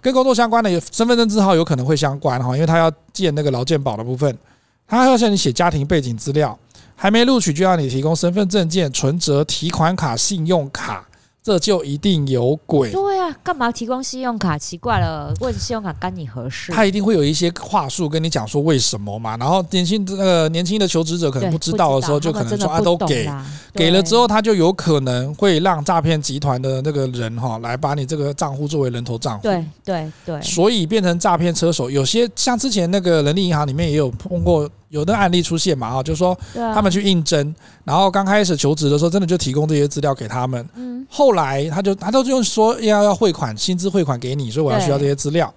[0.00, 4.38] 跟工作相关的身份证字号有可能会相关哈，因为他要建那个劳健保的部分，
[4.86, 6.56] 他要向你写家庭背景资料，
[6.94, 11.04] 还没录取就要你提供身份证件、存折、提款卡、信用卡。
[11.42, 12.90] 这就一定有鬼。
[12.90, 14.58] 对啊，干嘛提供信用卡？
[14.58, 16.70] 奇怪了，问信用卡干你何事？
[16.70, 19.36] 他一定会有一些话术跟你讲说为什么嘛。
[19.38, 23.26] 然后年轻那个年轻的求职者可能不知道的时候，就可能说啊都给，
[23.74, 29.42] 给了之后他就有可能会让诈骗集团的那个人哈来把你这个账户作为人头账户。
[29.42, 30.42] 对对对。
[30.42, 34.70] 所以变成诈骗车手，有些像之前那个人力银行里面也有碰过。
[34.90, 35.90] 有的案例出现嘛？
[35.90, 40.68] 哈，就是说他们去应征，然后刚开始求职的时候，真的就提供这些资料给他们。
[40.74, 45.52] 嗯，后来他就他都用说要要汇款，薪资汇款给你，所以我要需要这些资料。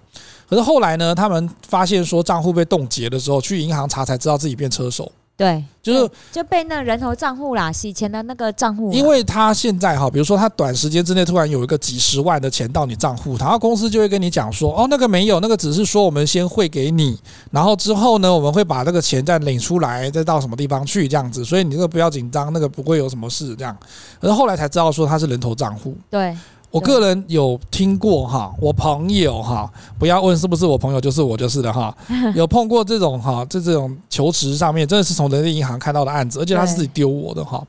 [0.48, 5.10] 可是后来呢，他们发现说账户被冻结的时候，去银行查才知道自己变车手。
[5.36, 8.92] 对，就是就被那人头账户啦，洗钱的那个账户。
[8.92, 17.18] 因为他现在哈，比如说他短时间之内突然有一个几十万的钱到你账户，然后公司就会跟你讲说，哦，那个没有，那个只是说我们先汇给你，
[17.50, 23.76] 然后之后呢，我们会把这个钱再领出来，再到什么地方去这样子，所以你这个不要紧张，那个不会有什么事这样。
[24.20, 25.96] 可是后来才知道说他是人头账户。
[26.08, 26.36] 对。
[26.74, 31.96] 我个人有听过哈，我朋友哈，不要问是不是我朋友，就是我就是的哈，
[32.34, 37.64] 有碰过这种哈，这这种求职上面真的是从人力银行看到的案子，而且他是自己丢我的哈。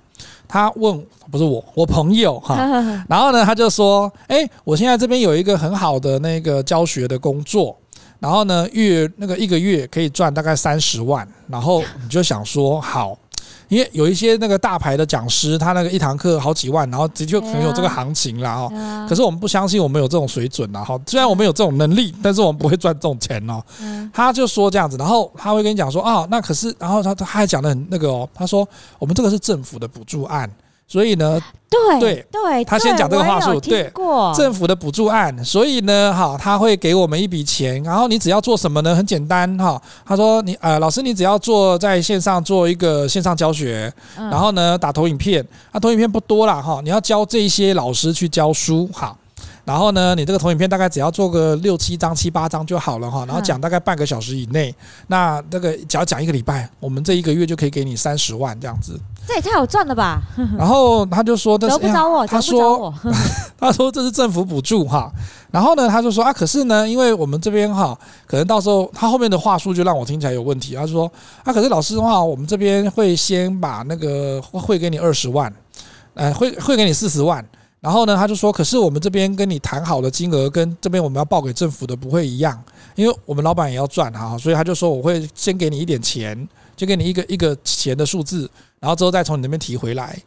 [0.48, 1.00] 他问
[1.30, 2.56] 不是我，我朋友哈，
[3.08, 7.78] 然后呢他就说，诶，我现在这边有一个很好的那个教学的工作，
[8.18, 13.16] 然后呢月那个一个月可以赚大概三十万，然后你就想说好。
[13.68, 19.08] 因为有一些那个大牌的讲师，他那个一堂课好几万，然后的确很有这个行情啦哦。
[19.10, 21.00] 可是我们不相信我们有这种水准啦哈。
[21.08, 23.62] 虽然我们有这种能力，但是我们不会赚这种钱哦。
[24.14, 28.68] 他就说这样子，然后他会跟你讲说啊，那可是，然后他他还讲的很那个哦，他说
[29.00, 30.50] 我们这个是政府的补助案。
[30.88, 33.92] 所以呢，对对对，他先讲这个话术，对，
[34.36, 38.96] 政府的补助案，所以呢，哈，他会给我们一笔钱，然后你只要做什么呢？
[38.96, 49.18] 很简单，哈，他说你呃，老师你只要做在线上做一个线上教学，然后呢打投影片，啊，投影片不多啦，哈，你要教这些老师去教书，好。
[49.66, 53.26] 然后呢，你这个投影片大概只要做个六七张、七八张就好了哈。
[53.26, 54.74] 然后讲大概半个小时以内，
[55.08, 59.00] 那这个只要讲一个礼拜，我们这一个月就可以给你三十万这样子。
[59.28, 60.22] 这也太好赚了吧！
[60.56, 62.94] 然后他就说：“找不着我，他说
[63.58, 65.12] ：“他说这是政府补助哈。”
[65.50, 67.98] 然后呢，他就说：“啊，可是呢，因为我们这边哈，
[68.28, 70.76] 可能到时候他后面的话术就让我听起来有问题。
[70.76, 71.12] 他说
[71.44, 75.52] ：‘啊，可是老师的话，我们这边会先把那个汇给你二十万，
[76.14, 77.44] 呃，会会给你四十万。’
[77.86, 82.60] 然后呢，他就说：“可是我们这边跟你谈好的金额跟这边我们要报给政府的不会一样，
[82.96, 86.36] 因为我们老板也要赚哈，所以他就说我会先给你一点钱，
[86.76, 90.18] 就给你一个一个钱的数字，然后之后再从你那边提回来。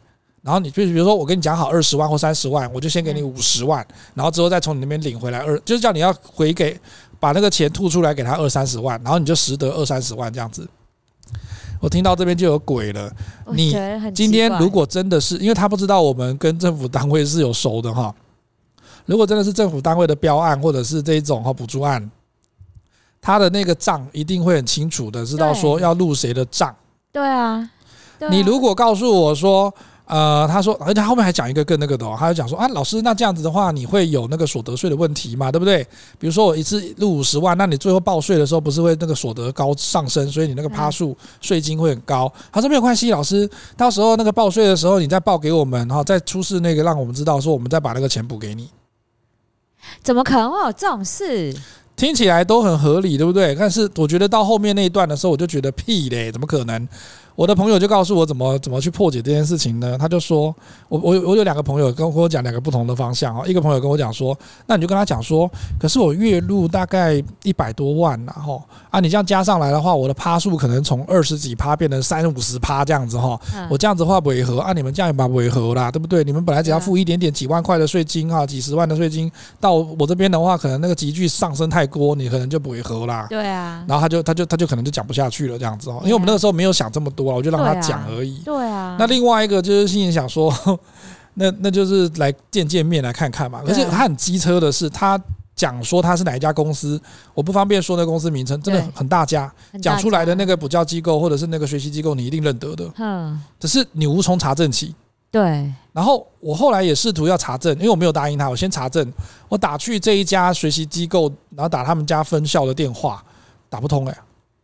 [0.41, 6.79] 然后你就比如说我跟你讲好二十万或三十万，我就先给你五十万，然后之后再从你那边领回来二，就是叫你要回给
[7.19, 10.65] 把那个钱吐出来给他二三十万，然后你就实得二三十万这样子。”
[11.79, 13.11] 我听到这边就有鬼了。
[13.53, 13.75] 你
[14.13, 18.13] 今天如果真的是，因为他不知道我们跟政府单位是有熟的哈。
[19.05, 22.09] 如果真的是政府单位的标案或者是这一种哈补助案，
[23.21, 26.75] 他的那个账一定会很清楚的知道说要入谁的账。
[27.11, 27.69] 对啊。
[28.29, 29.73] 你如果告诉我说。
[30.09, 35.85] 呃，他说，而且他后面还讲一个更那个的，哦，他就讲说啊，老师，那这样子的话，你会有那个所得税的问题嘛，对不对？
[36.17, 42.31] 比如说我一次入五十万，那你最后报税的时候，不是会那个所得高上升，所以你那个趴数税金会很高。
[42.51, 43.47] 他说没有关系，老师，
[43.77, 48.67] 到时候那个报税的时候，你再报给我们，然后再出示那个让我们知道，说我们再把那个钱补给你。
[50.01, 51.55] 怎么可能会有这种事？
[51.95, 53.53] 听起来都很合理，对不对？
[53.53, 56.87] 但是我觉得到后面那一段的时候，我就觉得屁嘞，怎么可能？
[57.39, 59.97] 我的朋友就告诉我怎么怎么去破解这件事情呢？
[59.97, 60.53] 他就说，
[60.89, 63.45] 我我我有两个朋友跟我讲两个不同的方向哦。
[63.47, 73.39] 一个朋友跟我讲说，那你就跟他讲说，可是我月入大概一百多万，然后啊，你这样加上来的话，我的趴数可能从二十几趴变成三五十趴这样子哈。
[73.69, 76.25] 我这样子的话不违和啊，你们这样也把不违和啦，对不对？
[76.25, 79.31] 你们本来只要付一点点几万块的税金哈，几十万的税金
[79.61, 83.27] 到我这边的话，可能那个急剧上升太多，你可能就不违和啦。
[83.29, 83.81] 对啊。
[83.87, 87.28] 然后他就他就他就可能就讲不下去了这样子哦，因为我们那个时候没有想这么多。
[87.35, 88.39] 我就让他讲而已。
[88.45, 88.95] 对啊。
[88.99, 90.53] 那另外一个就是心里想说，
[91.35, 93.61] 那那就是来见见面来看看嘛。
[93.67, 95.19] 而且他很机车的是，他
[95.55, 96.99] 讲说他是哪一家公司，
[97.33, 99.51] 我不方便说那公司名称，真的很大家。
[99.81, 102.89] 讲出来的那个补教机构或者是那个学习机构，你一定认得的。
[102.97, 103.41] 嗯。
[103.59, 104.93] 只是你无从查证起。
[105.31, 105.71] 对。
[105.93, 109.13] 然后我后来也试图要查证，因为我没有答应他，我先查证。
[109.47, 113.23] 我打去这一家学习机构，然后打他们家分校的电话，
[113.69, 114.17] 打不通哎。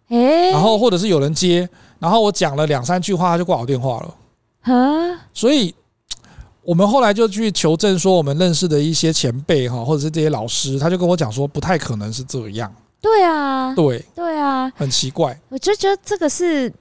[0.09, 0.51] 诶。
[0.51, 1.69] 然后或者是有人接。
[1.99, 5.19] 然后我讲了两三句话，他就挂我电话了。
[5.33, 5.73] 所以
[6.61, 12.73] 我们后来就去求证，说我们认识的一些前辈哈，或者是这些老师，他就跟我讲说，不太可能是这样。
[13.01, 15.39] 对啊，对，对啊，很奇怪。
[15.49, 16.71] 我就觉得这个是。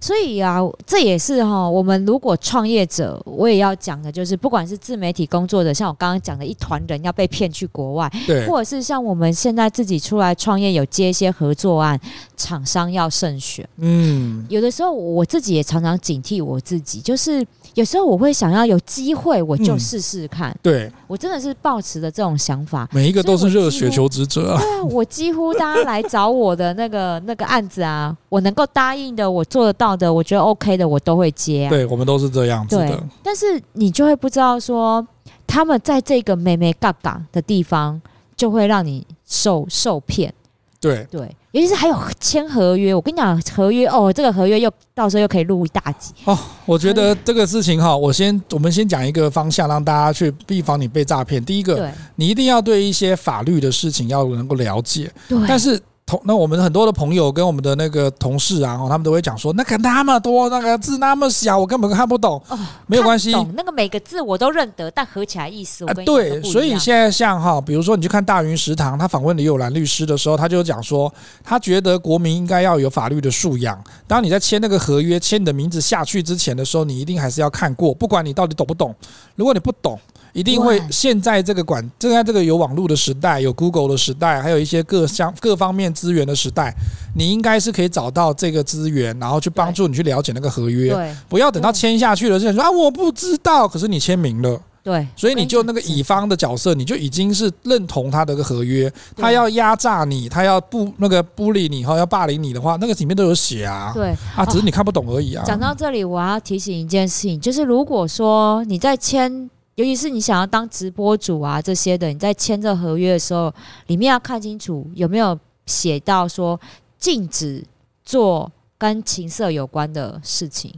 [0.00, 12.00] 所以啊，这也是哈，我们如果创业者，我也要讲的，就是不管是自媒体工作者，像我刚刚讲的一团人要被骗去国外，对，或者是像我们现在自己出来创业，有接一些合作案，
[12.36, 13.68] 厂商要慎选。
[13.78, 17.46] 嗯，有的时候我自己也常常警惕我自己，就是。
[17.74, 20.50] 有时候我会想要有机会，我就试试看。
[20.50, 22.88] 嗯、对，我真的是抱持的这种想法。
[22.90, 24.60] 每一个都是热血求职者啊！
[24.60, 31.70] 对啊，我几乎大家来找我的那个那个案子啊，我能够答应的，我做得到的，我觉得 OK 的，我都会接啊。
[31.70, 33.02] 对，我们都是这样子的。
[33.22, 35.06] 但是你就会不知道说，
[35.46, 38.00] 他们在这个眉眉角角的地方，
[38.36, 40.32] 就会让你受受骗。
[40.80, 41.20] 对对，
[41.50, 46.38] 尤其是还有签合约，我跟你讲，合约哦，这个合约又到时候又可以录一大集哦。
[46.64, 51.44] 我觉得这个事情哈，我先我们先讲一个方向，让大家去预防你被诈骗。
[51.44, 55.10] 第一个，你一定要对一些法律的事情要能够了解。
[55.28, 55.80] 对，但是。
[56.08, 62.42] 同那我们很多的朋友跟我们的那个同事啊，他们都会讲说，那个那么多那个字那么小，我根本看不懂。
[62.48, 71.12] 哦，没有关系，那个每个字我都认得，但合起来意思我对，所以现在像哈，比如说你去看大云食堂，他访问李友兰律师的时候，他就讲说，
[71.44, 73.78] 他觉得国民应该要有法律的素养。
[74.06, 78.94] 当你在签那个合约，签你的名字下去之前的时候，你一定还是要看过，不管你到底懂不懂。
[79.36, 80.00] 如果你不懂，
[80.32, 86.74] 一定会，现在这个管，正在这个有网络的时代，有 Google 的时代，还有一些各项各方面资源的时代，
[87.16, 90.92] 你应该是可以找到这个资源，然后去帮助你去了解那个合约。
[90.94, 94.60] 对，不要等到签下去了，就说啊，我不知道，可是你签名了。
[94.80, 103.90] 对，所以你就那个乙方的角色，你就已经是认同他的个合约，他要压榨你，他要不那个不理你，哈，要霸凌你的话，那个里面都有写啊。
[103.94, 105.44] 对啊，只是你看不懂而已啊。
[105.44, 109.50] 讲到这里，我要提醒一件事情，就是如果说你在签。
[109.78, 113.54] 尤其是你想要当直播主啊这些的，你在签这合约的时候，
[113.86, 116.58] 里面要看清楚有没有写到说
[116.98, 117.64] 禁止
[118.04, 120.74] 做跟情色有关的事情。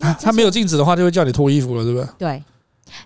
[0.00, 2.08] 啊，他没有禁止的话，就会叫你脱衣服了，对不对？
[2.18, 2.44] 对，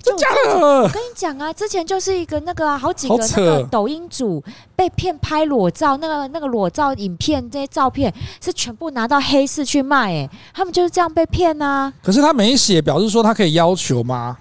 [0.03, 0.59] 就假的。
[0.59, 4.43] 我跟你讲啊，之前就是一个那个、啊、好几个那个抖音主
[4.75, 8.13] 被骗拍裸照，那个那个裸照影片这些照片
[8.43, 11.93] 是全部拿到黑市去卖，哎，他们就是这样被骗啊。
[12.03, 14.37] 可是他没写，表示说他可以要求吗？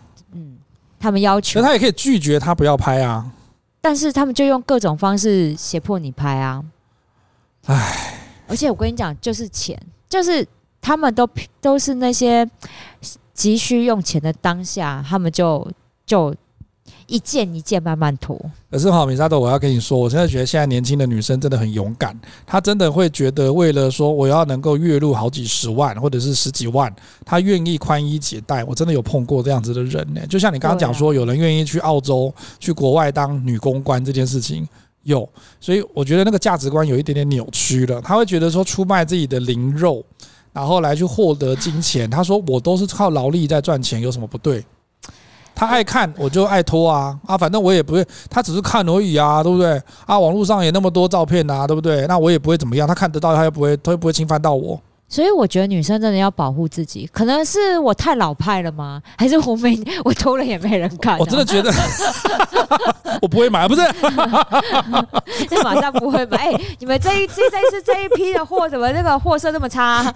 [1.00, 3.32] 他们要求，那他也可以拒绝他不要拍啊。
[3.82, 6.64] 但是他们就用各种方式胁迫你拍啊。
[7.66, 9.80] 唉，而且我跟你讲，就是钱，
[10.10, 10.46] 就是
[10.82, 11.28] 他们都
[11.62, 12.50] 都是那些
[13.34, 15.72] 急需用钱的当下，他们就
[16.06, 16.36] 就。
[17.08, 18.40] 一件一件慢慢涂。
[18.70, 26.94] 可是哈，米萨豆，我要跟你说，我真的觉得现在年轻的女生真的很勇敢，她真的会觉得为了说我要能够月入好几十万或者是十几万，
[27.26, 28.64] 她愿意宽衣解带。
[28.64, 30.22] 我真的有碰过这样子的人呢。
[30.28, 34.68] 就像你刚刚讲说，有人愿意去澳洲、去国外当女公关这件事情，
[35.04, 35.28] 有。
[35.60, 38.02] 所以我觉得那个价值观有一点点扭曲了。
[38.02, 40.04] 他会觉得说出卖自己的灵肉，
[40.54, 42.10] 然后来去获得金钱。
[42.10, 44.64] 他说我都是靠劳力在赚钱，有什么不对？
[45.60, 47.38] 他爱看，我就爱拖啊啊！
[47.38, 49.72] 反正我也不会，他只是看而已啊，对不对？
[50.06, 52.08] 啊，网络上也那么多照片啊，对不对？
[52.08, 54.80] 那我也不会怎么样，他看得到，他又不会，他又不会侵犯到我。
[55.10, 59.02] 所以我觉得女生真的要保护自己，可能是我太老派了吗？
[59.18, 61.18] 还是我没 我偷了也没人看？
[61.18, 61.74] 我真的觉得
[63.22, 63.82] 我不会买，不是？
[65.50, 66.38] 那马上不会买。
[66.38, 70.14] 哎，你们这一这这次这一批的货，怎么那个货色这么差？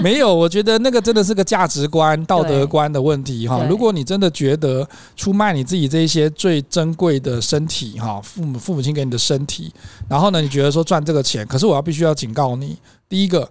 [0.00, 3.66] 没有，我觉得那个真的是个价值观、道德观的问题哈。
[3.68, 9.72] 如果你真的觉得出卖你自己这一些最珍贵的身体哈，父母父母亲给你的身体，
[10.08, 12.78] 然后呢，你觉得说赚这个钱，可是我要必须要警告你。
[13.08, 13.50] 第一个，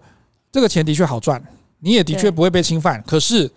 [0.51, 1.41] 这个钱的确好赚，
[1.79, 3.03] 你也的确不会被侵犯。
[3.07, 3.49] 可是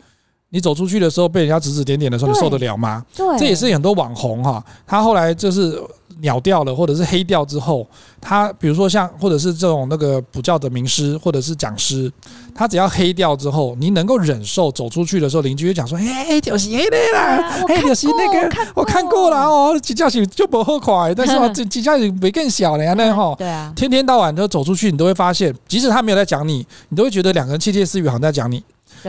[0.49, 3.05] 你走出去的时候被人家指指点点的时候，你受得了吗？
[3.15, 5.83] 对，这也是很多网红哈，他后来就是。
[6.21, 7.87] 秒掉了，或者是黑掉之后，
[8.21, 12.11] 他比如说像，或者是这种那个补教的名师，或者是讲师，
[12.55, 28.63] 他只要黑掉之后，你能够忍受走出去的时候，邻居就讲说：“哎，就是黑的啦，嘿，就是那个，我看过了哦，几家型就不好快，但是哦，几几家型没更小了呀，那哈， 对啊，天天到晚都走出去，你都会发现，即使他没有在讲你，你都会觉得两个人窃窃私语，好像在讲你。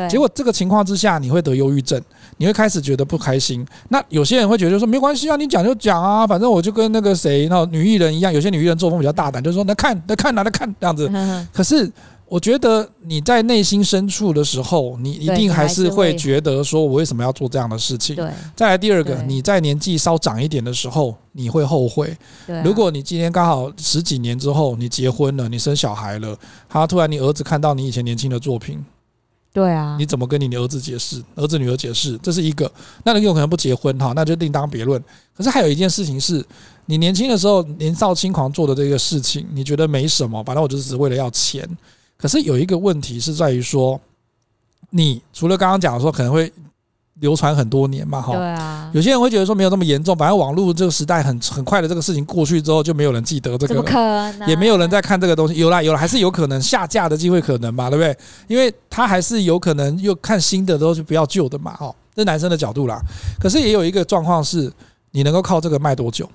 [0.10, 2.02] 结果这个情况之下，你会得忧郁症。
[2.38, 11.08] 你会开始觉得不开心，那有些人会觉得说没关系啊，你讲就讲啊，反正我就跟那个谁，那女艺人一样，有些女艺人作风比较大胆，就是说那看那看来看这样子。
[11.54, 11.88] 可是
[12.26, 18.16] 我觉得你在内心深处的时候，你一定还是会觉得说我为什么要做这样的事情？
[18.56, 22.12] 再来第二个，你在年纪稍长一点的时候，你会后悔。
[22.64, 26.36] 如果你今天刚好十几年之后你结婚了，你生小孩了，
[26.68, 28.84] 他突然你儿子看到你以前年轻的作品。
[29.54, 32.18] 对啊，你怎么跟你的儿子解释、儿子女儿解释？
[32.20, 32.72] 这是一个。
[33.04, 35.04] 那你有可能不结婚哈，那就另当别论。
[35.36, 36.46] 可是还有一件事情是，
[36.86, 41.68] 你年轻的时候年少轻狂做的这个事情，你觉得没什么，反正我就是只为了要钱。
[42.18, 44.00] 可是有一个问题是在于说，
[44.90, 46.52] 你除了刚刚讲的说可能会。
[47.20, 53.98] 流传很多年嘛，哈，对啊，有些人会觉得说没有那么严重，反正网络这个时代很很快的这个事情过去之后，就没有人记得这个，怎么可
[54.40, 54.50] 能？
[54.50, 58.18] 也没有人在看这个东西，有啦有啦，还是有可能下架的机会可能嘛，对不对？
[58.48, 63.00] 因为他还是有可能又看新的都是不要旧的嘛，哈，这男生的角度啦。
[63.40, 64.72] 可是也有一个状况是，
[65.12, 66.28] 你能够靠这个卖多久？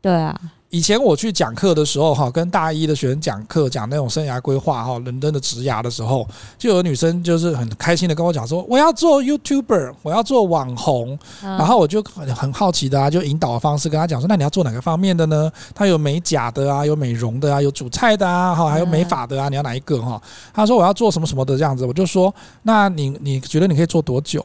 [0.00, 0.38] 对啊。
[0.72, 15.52] 以前我去讲课的时候，哈，跟大一的学生讲课，讲那种生涯规划，哈，伦敦的职涯的时候，就有女生就是很开心的跟我讲说，我要做 YouTuber，我要做网红，然后我就很好奇的啊，就引导的方式跟她讲说，那你要做哪个方面的呢？
[15.74, 20.18] 她有美甲的啊，有美容的啊，有煮菜的啊，哈，还有美发的啊，你要哪一个哈？
[20.54, 24.42] 她说我要做什么什么的这样子，我就说，那你你觉得你可以做多久？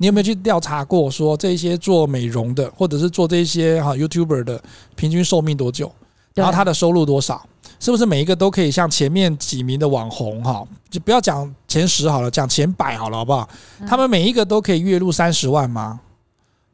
[0.00, 4.58] 你有没有去调查过，说这些做美容的，或者是做这些哈 YouTuber 的，
[4.96, 5.92] 平均寿命多久？
[6.34, 7.44] 然后他的收入多少？
[7.78, 10.66] 是不是每一个都可以像前面几名的网红哈？
[10.88, 13.46] 就不要讲前十好了，讲前百好了，好不好？
[13.86, 16.00] 他们每一个都可以月入三十万吗？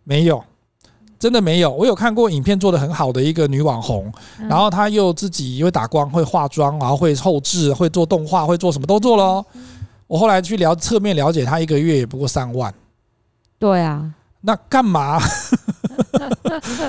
[0.05, 0.41] 没有，
[1.19, 1.73] 真的没有。
[1.73, 4.13] 我有看过影片做的很好的一个女网红，
[4.49, 9.47] 然后她又自己会打光、会化妆，然后会后置、会做动画、会做什么都做了哦。
[10.07, 12.73] 我后来去了侧面了解，她一个月也不过三万。
[13.59, 15.19] 对啊，那干嘛？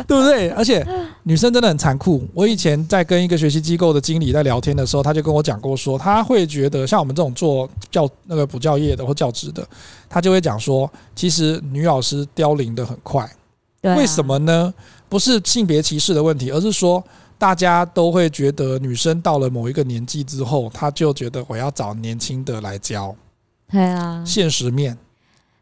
[0.08, 0.50] 对不对？
[0.52, 0.86] 而且
[1.24, 2.28] 女生真的很残酷。
[2.34, 9.66] 我以前在跟一个学习机构的经理在聊天的时候，他就跟我讲过说，他会觉得像我们这种做教那个补教业的或教职的，
[10.10, 13.30] 他就会讲说，其实女老师凋零的很快。
[13.96, 14.74] 为什么呢？
[15.08, 17.02] 不是性别歧视的问题，而是说
[17.38, 23.16] 大家都会觉得女生到了某一个年纪之后，她就觉得我要找年轻的来教。
[23.72, 24.98] 对啊，现实面。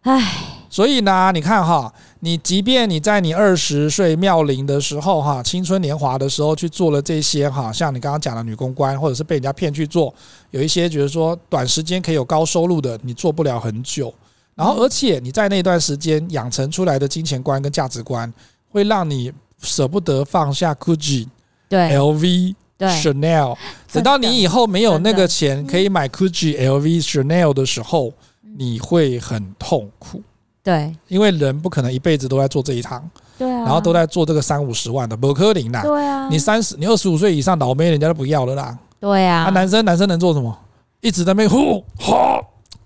[0.06, 0.42] 唉。
[0.68, 10.14] 所以呢，你看哈，你即便你在你二十岁妙龄的时候哈，青春年华的时候去做了这些哈，像你刚刚讲的女公关，或者是被人家骗去做，
[10.52, 14.14] 有一些觉得说短时间可以有高收入的，你做不了很久。
[14.54, 18.34] 然后，而且你在那段时间养成出来的金钱观跟价值观，
[18.70, 19.32] 会让你
[19.62, 21.28] 舍不得放下 Gucci、
[21.70, 23.56] 对 LV、对 Chanel。
[23.94, 28.12] 等到你以后没有那个钱可以买 Gucci、LV、Chanel 的时候，
[28.58, 30.22] 你会很痛苦。
[30.64, 40.58] 对，因为人不可能一辈子都在做这一行，对啊，然后都在做这个三五十万的，不可能啦，对啊，你三十，你二十五岁以上，老妹人家都不要了啦，对啊，啊，男生男生能做什么？
[41.02, 42.42] 一直在那边呼哈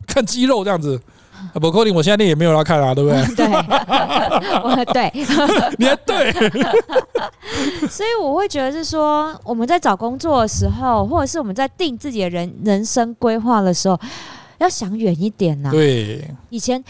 [0.05, 0.99] 看肌肉这样子，
[1.53, 3.25] 不可能，我现在练也没有要看啊，对不对？
[3.33, 3.45] 对，
[4.61, 5.09] 我对，
[5.79, 6.33] 你还对，
[7.89, 13.97] 所以我会觉得是说，我们在找工作的时候，或者是我们在定自己的人人生规划的时候，
[14.59, 15.71] 要想远一点呐。
[15.71, 16.83] 对，以前。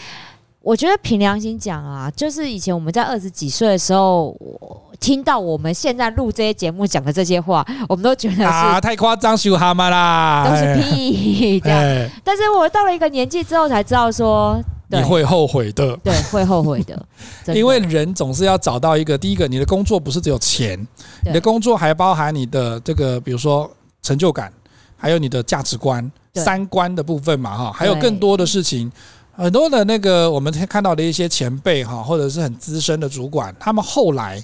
[0.61, 12.09] 我觉得凭良心讲啊，就是以前我们在二十几岁的时候，我听到我们现在录这些节目讲的这些话，我们都觉得啊，太夸张，羞蛤蟆啦，都是屁这样。
[12.25, 17.07] 但是我到了一个年纪之后才知道说，你会后悔的，对，会后悔的。
[17.55, 20.77] 因为人总是要找到一个，第一个，你的工作不是只有钱，
[21.23, 24.51] 你的工作还包含你的这个，比如说成就感，
[24.97, 28.91] 还有你的价值观、三观的部分嘛，哈，还有更多的事情。
[29.35, 34.43] 很多的那个我们看到的一些前辈哈，或者是很资深的主管，他们后来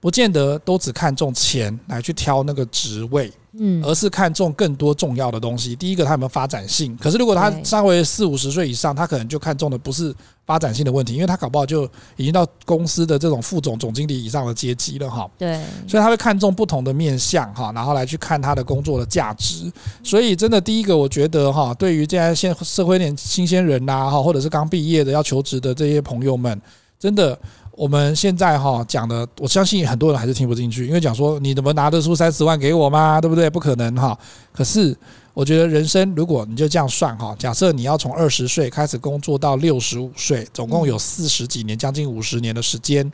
[0.00, 3.32] 不见得都只看重钱来去挑那个职位。
[3.58, 5.76] 嗯，而是看重更多重要的东西。
[5.76, 6.96] 第一个，他有没有发展性？
[6.96, 10.14] 可是如果他稍微四五十岁以上，他可能就看重的不是
[10.46, 11.84] 发展性的问题，因为他搞不好就
[12.16, 15.30] 已经到公司的这种副总、总经理以上的阶级了哈。
[15.36, 19.70] 对，所以他会看重不同的面向哈，然后来去看他的工作的价值。
[20.02, 26.60] 所以真的，第一个我觉得哈，对于现在现社会点新鲜人呐哈，或者是刚毕业的要求职的这些朋友们，
[26.98, 27.38] 真的。
[27.74, 33.20] 我们现在哈讲的，我相信很多人还是听不进去，因为讲说你怎么拿得出三十万给我吗？
[33.20, 33.48] 对不对？
[33.48, 34.18] 不可能哈。
[34.52, 34.94] 可是
[35.32, 43.10] 我觉得人生如果你就这样算哈，假设你要从二十岁开始工作到六十五岁，总共有四十几年，将近五十年的时间，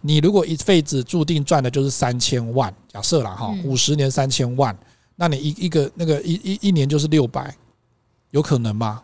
[0.00, 4.76] 你如果一辈子注定赚的就是三千万，假设了哈，五十年三千万，
[5.14, 7.54] 那你一一个那个一一一年就是六百，
[8.32, 9.02] 有可能吗？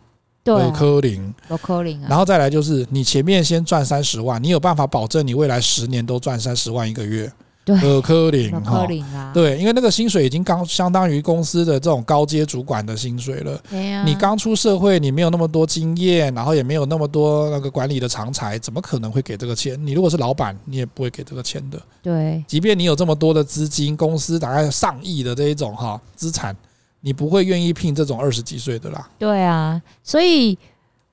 [0.53, 2.07] 有科林，有科林啊！
[2.09, 7.31] 然后再来就是，你前面先赚三十万，你有办法保证你未来十年都赚三十万一个月？
[7.65, 9.29] 对，有科林科林啊！
[9.33, 13.61] 对，因为那个薪水已经刚相当于公司的这种高阶主管的薪水了。
[14.05, 19.77] 你刚出社会，你没有那么多经验，然后也没有那么多那个管理的常才，怎么可能会给这个钱？
[19.85, 21.77] 你如果是老板，你也不会给这个钱的。
[22.01, 26.55] 对，即便你有这么多的资金，公司大概上亿的这一种哈资产。
[27.01, 29.09] 你不会愿意聘这种二十几岁的啦。
[29.17, 30.57] 对啊，所以。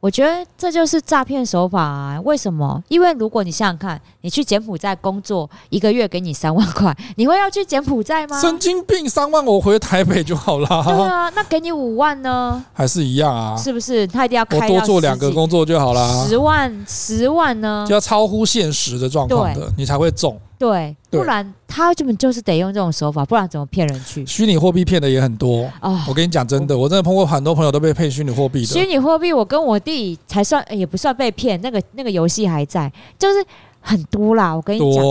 [0.01, 2.21] 我觉得这就是诈骗手法啊！
[2.21, 2.85] 为什么？
[2.89, 8.41] 因为如果你想想看，你去柬埔寨工作一个月给你三万块， 你会要去柬埔寨吗？
[8.41, 9.07] 神经病！
[9.07, 10.67] 三万我回台北就好了。
[10.83, 12.65] 对啊，那给你五万呢？
[12.73, 13.55] 还是一样啊？
[13.55, 14.07] 是不是？
[14.07, 16.27] 他一定要开我多做两个工作就好了。
[16.27, 17.85] 十万，十万呢？
[17.87, 20.41] 就要超乎现实的状况的，你才会中。
[20.57, 24.25] 对，不然他根本就是得用这种手法，不然怎么骗人去？
[24.25, 26.01] 虚拟货币骗的也很多哦。
[26.09, 28.67] 我跟你讲真的，我真的碰过很多朋友都被骗虚拟货币的。
[28.67, 33.45] 虚拟货币，我跟我弟才算也不算被骗，那个那个游戏还在，就是
[33.85, 34.53] 很多啦。
[34.53, 35.05] 我跟你讲，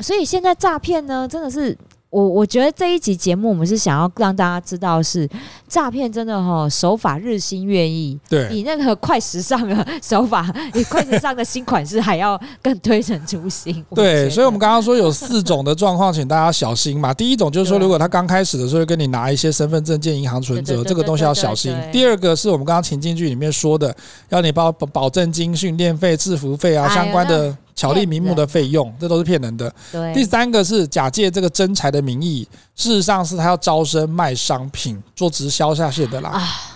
[0.00, 1.76] 所以现在诈骗呢，真的是。
[2.12, 5.26] 我我觉得这一集节目，我们是想要让大家知道是
[5.66, 10.42] 诈骗真的哈手法日新月异，对，比那个快时尚的手法，
[10.74, 13.82] 比快时尚的新款式还要更推陈出新。
[13.96, 17.14] 对，所以我们刚刚说有四种的状况，请大家小心嘛。
[17.14, 21.74] 第一种就是说，如果他刚开始的时候跟你拿一些身份证件、银行存折，这个东西要小心。
[21.90, 23.96] 第二个是我们刚刚情境剧里面说的，
[24.28, 27.56] 要你包保证金、训练费、制服费啊相关的。
[27.82, 29.74] 巧立名目的费用，这都是骗人的。
[30.14, 36.30] 第三个是假借这个真才的名义，事实上是他要招生卖商品，做直销下线的啦。
[36.30, 36.71] 啊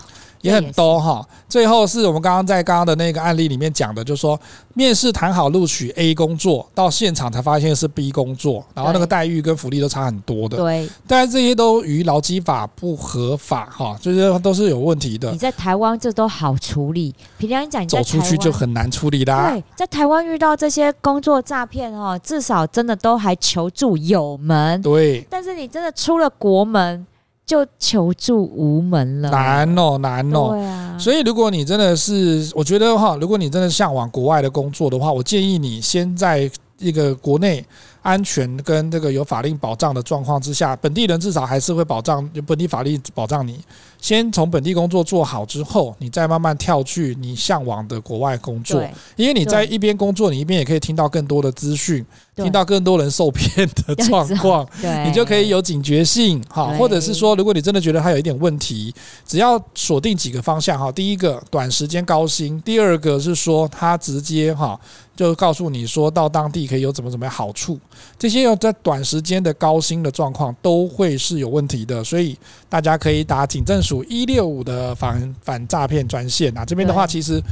[0.47, 4.39] 也很多哈，最后是我们刚刚在刚刚的那个案例里面讲的，就是说
[4.75, 10.57] 面试谈好录取 A 工作，到现场才发现是 B 工作，然后那个待遇跟福利都差很多的。
[10.57, 15.31] 对，但是这些都与劳基法不合法哈，这些都是有问题的。
[15.33, 19.51] 你在台湾这都好处理，平常讲你走出去就很难处理啦。
[19.51, 24.81] 对，在台湾遇到这些工作诈骗哦，至少真的都还求助有门。
[24.83, 27.07] 对，但是你真的出了国门。
[27.47, 30.49] 就求助无门了，难哦，难哦。
[30.51, 37.65] 对啊，所以如果你真的是，我觉得哈，如果你真的向往国外的工作的话，我建议你先在一个国内
[38.03, 43.61] 安全跟这个有法令保障的状况之下，本地人至少还是会保障，有本地法律保障你。
[44.01, 48.85] 先从本地工作做好之后，你再慢慢跳去你向往的国外工作，
[49.15, 52.05] 因为你在一边工作，你一边也可以听到更多的资讯，
[52.37, 54.69] 听到更多人受骗的状况，
[55.07, 56.67] 你就可以有警觉性哈。
[56.79, 58.95] 或者是说，如果你真的觉得它有一点问题，
[59.27, 60.93] 只要锁定几个方向哈。
[60.93, 64.79] 第一个，短时间高薪；第二个是说，它直接哈
[65.17, 67.79] 就告诉你说到当地可以有怎么怎么样好处，
[68.19, 72.37] 这些要在短时间的高薪的状况都会是有问题的，所以
[72.69, 77.43] 大家可以打警政署一六五的反反诈骗专线啊，这边的话其实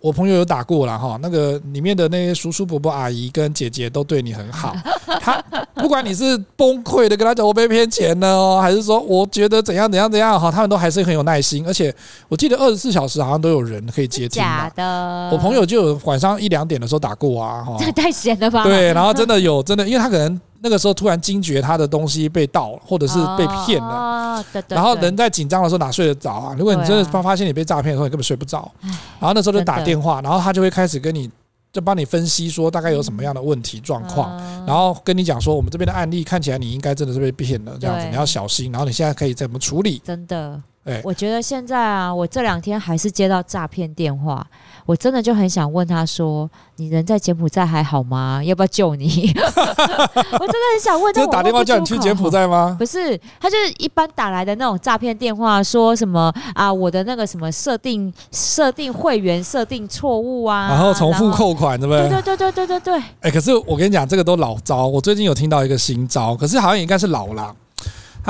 [0.00, 4.74] 我朋友有打过了哈，那个里面的那些叔叔伯伯阿姨跟姐姐都对你很好，
[5.20, 5.42] 他
[5.74, 11.94] 不管你是崩溃的跟他讲我被骗钱了哦，还是说我觉得怎样怎样怎样哈，他们都还是很有耐心，而且
[12.28, 14.42] 我记得二十四小时好像都有人可以接听。
[14.42, 18.64] 假的，我朋友就有晚上一两点的时候打过啊，哈，这 太闲了吧？
[18.64, 20.40] 对，然后真的有真的，因为他可能。
[20.62, 26.54] 那个时候突然惊觉他的东西被盗，或者是被骗了，然后人在紧张的时候哪睡得着啊？
[26.58, 28.70] 如果你真的发发现你被诈骗的时候，你根本睡不着。
[29.18, 31.30] 然后那时候就打电话，然后他就会开始跟你
[31.72, 34.36] 就帮你分析说大概有什么样的问题状况，
[34.66, 38.70] 然后跟你讲说我们这边的案例看起来你应该真的是被骗了，这样子你要小心。
[38.70, 40.02] 然后你现在可以怎么处理？
[40.04, 44.46] 真的，哎，我觉得现在啊，我这两天还是接到诈骗电话。
[44.90, 48.42] 我真的就很想问他说：“你人在柬埔寨还好吗？
[48.44, 49.06] 要不要救你？”
[49.38, 51.20] 我真的很想问他。
[51.20, 52.74] 就打电话叫你去柬埔寨吗？
[52.76, 62.08] 不是，他就是一般打来的那种诈骗电话，说什么啊，我的那个什么设定设定会员设定错误啊，然后重复扣款，对不对？
[62.08, 63.02] 对对对对对对对。
[63.20, 64.88] 哎，可是我跟你讲，这个都老招。
[64.88, 67.54] 我最近有听到一个新招，可是好像应该是老了。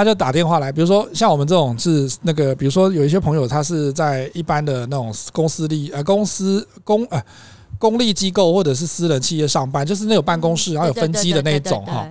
[0.01, 7.23] 他就打电话来，比如说像我们这种是那个，比如说有一些朋友，他是在一般的那种公司里呃公司公呃
[7.79, 12.09] 公立机构或者是私人企业上班，就是那有办公室，然后有分机的那种哈。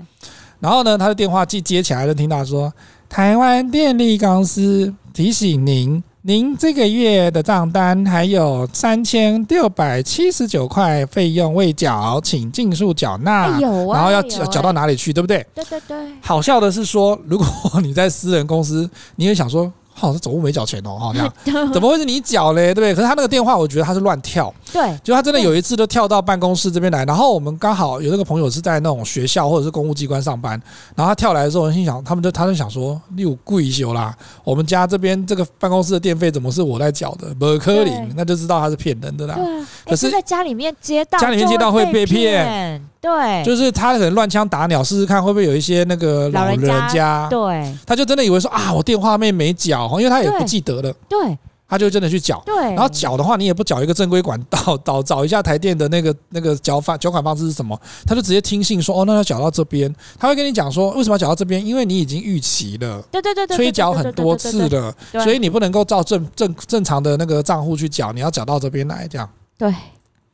[0.60, 2.72] 然后呢，他的电话接接起来就听到说，
[3.10, 6.04] 台湾电力公司提醒您。
[6.30, 13.60] 您这个月的账单还有三千六百七十九块费用未缴，请尽速缴纳。
[13.60, 15.44] 然后要缴到哪里去，对不对？
[15.56, 15.98] 对对对。
[16.22, 19.74] 好笑的是说，如果你在私人公司，你也想说。
[20.00, 21.32] 好像总务没缴钱哦，好像
[21.74, 22.74] 怎么会是你缴嘞？
[22.74, 22.96] 对不对？
[22.96, 24.54] 可是他那个电话，我觉得他是乱跳。
[24.72, 30.52] 对，就他真的有一次都跳到办公室这边来，然后我们刚好有那个朋友是在那种学校或者是公务机关上班，
[30.96, 37.34] 然后他跳来的时候，我心想，他们就他就想说，你有贵修啦，我们家这边这个办公室的电费怎么是我在缴的？
[37.36, 39.38] 不可能，那就知道他是骗人的啦。
[39.86, 42.82] 可是在家里面接到，家里面接到会被骗。
[43.02, 50.94] 对，就是他可能乱枪打鸟，试试看会不会有一些那个老人家，对，他就真的以为说啊，我电话费没缴，因为他也不记得了。
[51.08, 52.42] 对，他就真的去缴。
[52.46, 61.66] 对，然后缴的话，你也不缴一个正规管道， 找找一下台电的那个那个缴法缴款方式是什么，他就直接听信说，哦，那要缴到这边，他会跟你讲说，为什么要缴到这边？
[61.66, 69.30] 因为你已经逾期了，对对对对，催缴很多次了，所以你不能够照正正正常的那个账户去缴，你要缴到这边来，这样。
[69.58, 69.74] 对。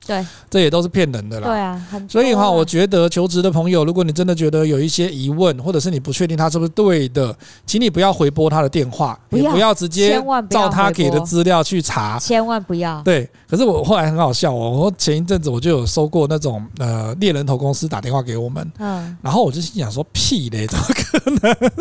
[0.05, 1.47] 对，这也都是骗人的啦。
[1.47, 7.35] 对啊，所以哈，我觉得求职的朋友，如果你真的觉得有一些疑问，或者是你不确定他是不是对的，
[7.65, 13.01] 请你不要回拨他的电话，不也不要直接照他给的资料去查，千万不要。
[13.01, 21.71] 对，可是我后来很好笑哦，我前一阵子我就有收过那种呃猎人头公司打电话给我们，嗯，然后我就心想说屁嘞，怎么可能？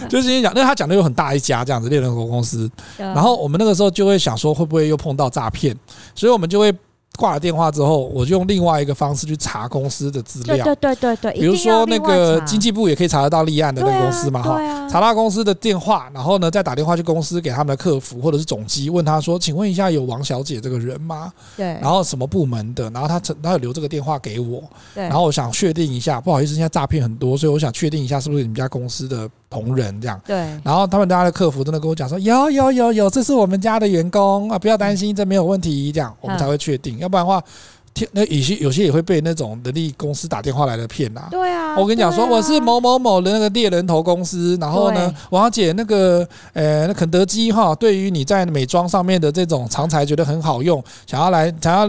[0.08, 5.76] 就心想，因为他讲的有很大一家这样子猎人头公司，然后我们那个时候就会想说会不会又碰到诈骗，
[6.14, 6.74] 所以我们就会。
[7.16, 10.64] 挂了电话之后，我就用另外一个方式去查公司的资料。
[10.64, 21.66] 对对对对对，比如说那个经济部也可以查得到立案的那个公司嘛，哈、啊，查到公司的电话，然后呢再打电话去公司给他们的客服或者是总机，问他说：“请问一下，有王小姐这个人吗？”对。
[21.80, 22.90] 然后什么部门的？
[22.90, 24.62] 然后他他有留这个电话给我。
[24.94, 25.04] 对。
[25.04, 30.20] 然后我想确定一下，不好意思，现在诈骗很多，所以我想确定一下是不是你们家公司的同仁这样。
[30.26, 30.36] 对。
[30.64, 37.42] 然后他们家的客服真的跟我讲说：“有有有有，这是我们家的员工啊，不要担心，这没有问题。”这样我们才会确定，要不然的话。
[38.12, 41.28] 那有些有些也会被那种人力公司打电话来的骗呐。
[41.30, 51.86] 对啊，我跟你讲说，我是某某某的那个猎人头公司，然后呢，王小姐那个呃，那肯德基哈，对于你在美妆上面的这种长才觉得很好用，想要来想要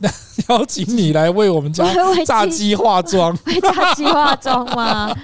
[0.48, 1.84] 邀请你来为我们家
[2.24, 5.14] 炸鸡化妆，为炸鸡化妆吗？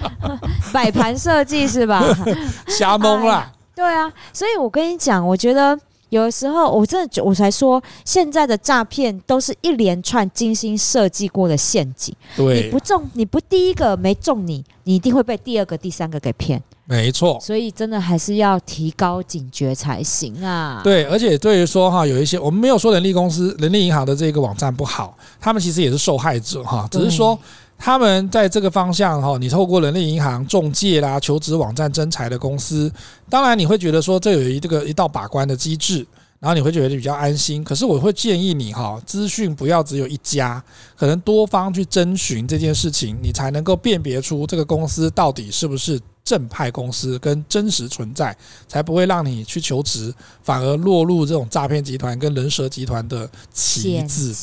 [0.71, 2.03] 摆盘设计是吧？
[2.67, 3.51] 瞎蒙啦。
[3.75, 5.77] 对啊，所以我跟你讲，我觉得。
[6.09, 12.15] 有的时候，我真的我才说，现在的诈骗都是一连串精心设计过的陷阱。
[12.35, 16.61] 对，你不中，你不第一个没中你，你一定会被第二个、第三个给骗。
[16.85, 20.79] 没错，所以真的还是要提高警觉才行啊。
[20.83, 27.37] 对，而且对于说哈，有一些我们没有说人力公司、人力银行的这个网站不好，他们其实也是受害者哈，只是说。
[27.77, 32.91] 他们在这个方向哈，你透过人力银行、中介啦、求职网站征才的公司，
[33.29, 36.05] 当然你会觉得说这有一这个一道把关的机制，
[36.39, 37.63] 然后你会觉得比较安心。
[37.63, 40.61] 可是我会建议你哈，资讯不要只有一家，
[40.97, 45.99] 可能多方去征询这件事情，你才能够辨别出这个公司到底是不是。
[46.27, 48.35] 正派公司跟真实存在，
[48.67, 50.13] 才不会让你去求职，
[50.43, 54.33] 反而落入这种诈骗集团跟人蛇集团的棋子。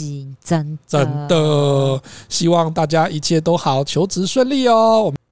[0.42, 5.02] 真真的，希望大家一切都好，求职顺利哦。
[5.02, 5.18] 我们